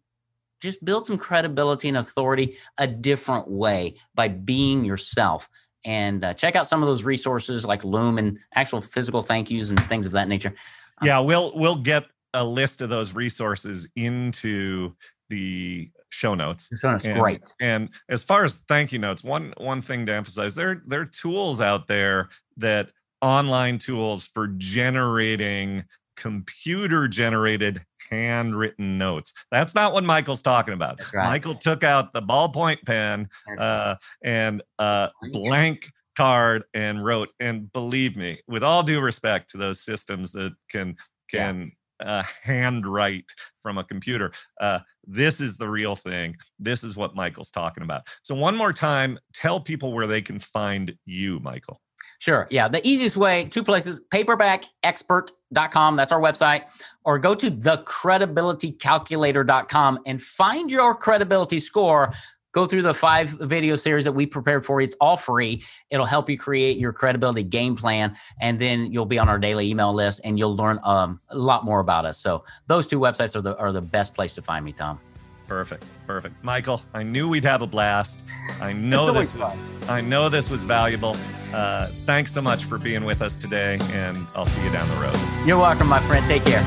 just 0.61 0.83
build 0.83 1.05
some 1.05 1.17
credibility 1.17 1.87
and 1.87 1.97
authority 1.97 2.57
a 2.77 2.87
different 2.87 3.49
way 3.49 3.95
by 4.13 4.27
being 4.27 4.85
yourself 4.85 5.49
and 5.85 6.23
uh, 6.23 6.33
check 6.33 6.55
out 6.55 6.67
some 6.67 6.81
of 6.81 6.87
those 6.87 7.03
resources 7.03 7.65
like 7.65 7.83
loom 7.83 8.17
and 8.17 8.39
actual 8.55 8.81
physical 8.81 9.21
thank 9.21 9.49
yous 9.49 9.69
and 9.69 9.79
things 9.87 10.05
of 10.05 10.11
that 10.11 10.27
nature 10.27 10.53
yeah 11.01 11.19
we'll 11.19 11.51
we'll 11.55 11.75
get 11.75 12.05
a 12.33 12.43
list 12.43 12.81
of 12.81 12.89
those 12.89 13.13
resources 13.13 13.87
into 13.95 14.93
the 15.29 15.89
show 16.09 16.35
notes. 16.35 16.69
show 16.79 16.91
notes 16.91 17.05
and, 17.05 17.19
great. 17.19 17.53
And 17.59 17.89
as 18.09 18.23
far 18.23 18.45
as 18.45 18.57
thank 18.67 18.91
you 18.91 18.99
notes, 18.99 19.23
one 19.23 19.53
one 19.57 19.81
thing 19.81 20.05
to 20.05 20.13
emphasize, 20.13 20.55
there 20.55 20.83
there 20.85 21.01
are 21.01 21.05
tools 21.05 21.61
out 21.61 21.87
there 21.87 22.29
that 22.57 22.91
online 23.21 23.77
tools 23.77 24.25
for 24.25 24.47
generating 24.47 25.83
computer 26.15 27.07
generated 27.07 27.83
handwritten 28.09 28.97
notes. 28.97 29.33
That's 29.51 29.75
not 29.75 29.93
what 29.93 30.03
Michael's 30.03 30.41
talking 30.41 30.73
about. 30.73 30.99
Right. 31.13 31.29
Michael 31.29 31.55
took 31.55 31.83
out 31.83 32.13
the 32.13 32.21
ballpoint 32.21 32.85
pen 32.85 33.29
uh, 33.57 33.95
and 34.23 34.61
a 34.79 35.09
blank 35.31 35.89
card 36.15 36.63
and 36.73 37.03
wrote. 37.03 37.29
And 37.39 37.71
believe 37.71 38.15
me, 38.15 38.39
with 38.47 38.63
all 38.63 38.83
due 38.83 39.01
respect 39.01 39.49
to 39.51 39.57
those 39.57 39.81
systems 39.81 40.31
that 40.33 40.53
can 40.69 40.95
can 41.29 41.71
yeah. 41.99 42.19
uh, 42.19 42.23
handwrite 42.43 43.31
from 43.63 43.77
a 43.77 43.83
computer, 43.83 44.31
uh, 44.61 44.79
this 45.05 45.41
is 45.41 45.57
the 45.57 45.67
real 45.67 45.95
thing. 45.95 46.35
This 46.59 46.83
is 46.83 46.95
what 46.95 47.15
Michael's 47.15 47.51
talking 47.51 47.83
about. 47.83 48.07
So 48.23 48.35
one 48.35 48.55
more 48.55 48.73
time, 48.73 49.19
tell 49.33 49.59
people 49.59 49.93
where 49.93 50.07
they 50.07 50.21
can 50.21 50.39
find 50.39 50.93
you, 51.05 51.39
Michael. 51.39 51.79
Sure. 52.19 52.47
Yeah. 52.49 52.67
The 52.67 52.85
easiest 52.87 53.17
way, 53.17 53.45
two 53.45 53.63
places, 53.63 53.99
paperbackexpert.com. 54.13 55.95
That's 55.95 56.11
our 56.11 56.19
website. 56.19 56.63
Or 57.03 57.17
go 57.19 57.33
to 57.35 57.51
thecredibilitycalculator.com 57.51 59.99
and 60.05 60.21
find 60.21 60.71
your 60.71 60.95
credibility 60.95 61.59
score. 61.59 62.13
Go 62.51 62.65
through 62.65 62.81
the 62.83 62.93
five 62.93 63.29
video 63.29 63.75
series 63.75 64.05
that 64.05 64.13
we 64.13 64.25
prepared 64.25 64.65
for 64.65 64.79
you. 64.79 64.85
It's 64.85 64.95
all 65.01 65.17
free. 65.17 65.65
It'll 65.89 66.05
help 66.05 66.29
you 66.29 66.37
create 66.37 66.77
your 66.77 66.93
credibility 66.93 67.43
game 67.43 67.75
plan. 67.75 68.15
And 68.39 68.57
then 68.59 68.93
you'll 68.93 69.05
be 69.05 69.19
on 69.19 69.27
our 69.27 69.37
daily 69.37 69.69
email 69.69 69.93
list 69.93 70.21
and 70.23 70.39
you'll 70.39 70.55
learn 70.55 70.79
um, 70.83 71.19
a 71.29 71.37
lot 71.37 71.65
more 71.65 71.81
about 71.81 72.05
us. 72.05 72.17
So 72.17 72.45
those 72.67 72.87
two 72.87 72.99
websites 72.99 73.35
are 73.35 73.41
the, 73.41 73.57
are 73.57 73.73
the 73.73 73.81
best 73.81 74.13
place 74.13 74.35
to 74.35 74.41
find 74.41 74.63
me, 74.63 74.71
Tom. 74.71 75.01
Perfect. 75.47 75.85
Perfect. 76.07 76.43
Michael, 76.43 76.81
I 76.93 77.03
knew 77.03 77.29
we'd 77.29 77.43
have 77.43 77.61
a 77.61 77.67
blast. 77.67 78.23
I 78.61 78.73
know 78.73 79.11
this 79.13 79.33
was 79.35 79.49
fun. 79.51 79.59
I 79.87 80.01
know 80.01 80.29
this 80.29 80.49
was 80.49 80.63
valuable. 80.63 81.15
Uh, 81.53 81.85
thanks 81.87 82.33
so 82.33 82.41
much 82.41 82.65
for 82.65 82.77
being 82.77 83.05
with 83.05 83.21
us 83.21 83.37
today, 83.37 83.77
and 83.93 84.27
I'll 84.35 84.45
see 84.45 84.63
you 84.63 84.71
down 84.71 84.89
the 84.89 84.95
road. 84.95 85.47
You're 85.47 85.59
welcome, 85.59 85.87
my 85.87 85.99
friend. 86.01 86.27
Take 86.27 86.43
care. 86.45 86.63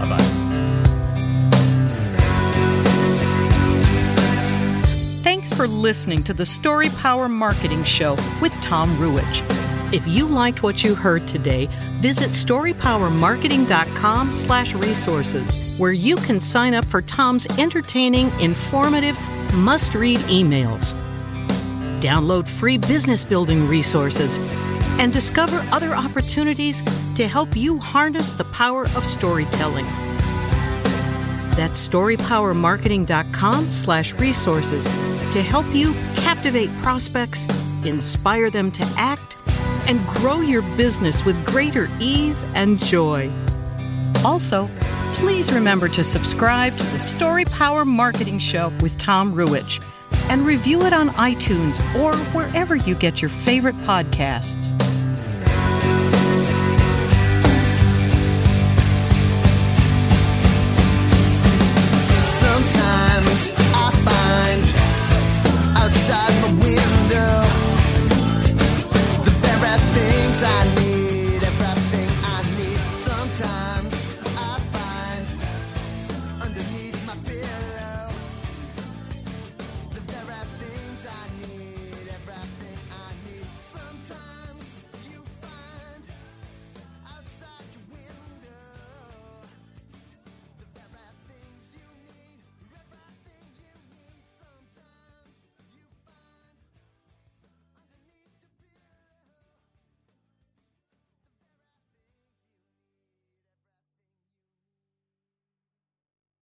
Bye 0.00 0.08
bye. 0.08 0.44
Thanks 5.22 5.52
for 5.52 5.68
listening 5.68 6.24
to 6.24 6.32
the 6.32 6.46
Story 6.46 6.88
Power 6.90 7.28
Marketing 7.28 7.84
Show 7.84 8.14
with 8.40 8.52
Tom 8.62 8.96
Ruwitch. 8.96 9.63
If 9.94 10.06
you 10.08 10.26
liked 10.26 10.64
what 10.64 10.82
you 10.82 10.96
heard 10.96 11.28
today, 11.28 11.68
visit 12.00 12.30
storypowermarketing.com 12.30 14.32
slash 14.32 14.74
resources, 14.74 15.78
where 15.78 15.92
you 15.92 16.16
can 16.16 16.40
sign 16.40 16.74
up 16.74 16.84
for 16.84 17.00
Tom's 17.00 17.46
entertaining, 17.60 18.32
informative, 18.40 19.16
must-read 19.54 20.18
emails. 20.22 20.94
Download 22.00 22.48
free 22.48 22.76
business 22.76 23.22
building 23.22 23.68
resources 23.68 24.38
and 24.98 25.12
discover 25.12 25.64
other 25.70 25.94
opportunities 25.94 26.82
to 27.14 27.28
help 27.28 27.56
you 27.56 27.78
harness 27.78 28.32
the 28.32 28.46
power 28.46 28.88
of 28.96 29.06
storytelling. 29.06 29.86
That's 31.54 31.88
storypowermarketing.com 31.88 33.70
slash 33.70 34.12
resources 34.14 34.86
to 34.86 35.40
help 35.40 35.72
you 35.72 35.94
captivate 36.16 36.76
prospects, 36.82 37.46
inspire 37.84 38.50
them 38.50 38.72
to 38.72 38.82
act, 38.96 39.36
and 39.86 40.06
grow 40.06 40.40
your 40.40 40.62
business 40.76 41.24
with 41.24 41.44
greater 41.44 41.88
ease 42.00 42.44
and 42.54 42.78
joy. 42.78 43.30
Also, 44.24 44.68
please 45.14 45.52
remember 45.52 45.88
to 45.88 46.02
subscribe 46.02 46.76
to 46.76 46.84
the 46.84 46.98
Story 46.98 47.44
Power 47.44 47.84
Marketing 47.84 48.38
Show 48.38 48.72
with 48.80 48.98
Tom 48.98 49.34
Ruwitch 49.34 49.82
and 50.28 50.46
review 50.46 50.82
it 50.82 50.92
on 50.92 51.10
iTunes 51.10 51.78
or 51.94 52.16
wherever 52.32 52.76
you 52.76 52.94
get 52.94 53.20
your 53.20 53.28
favorite 53.28 53.76
podcasts. 53.78 54.72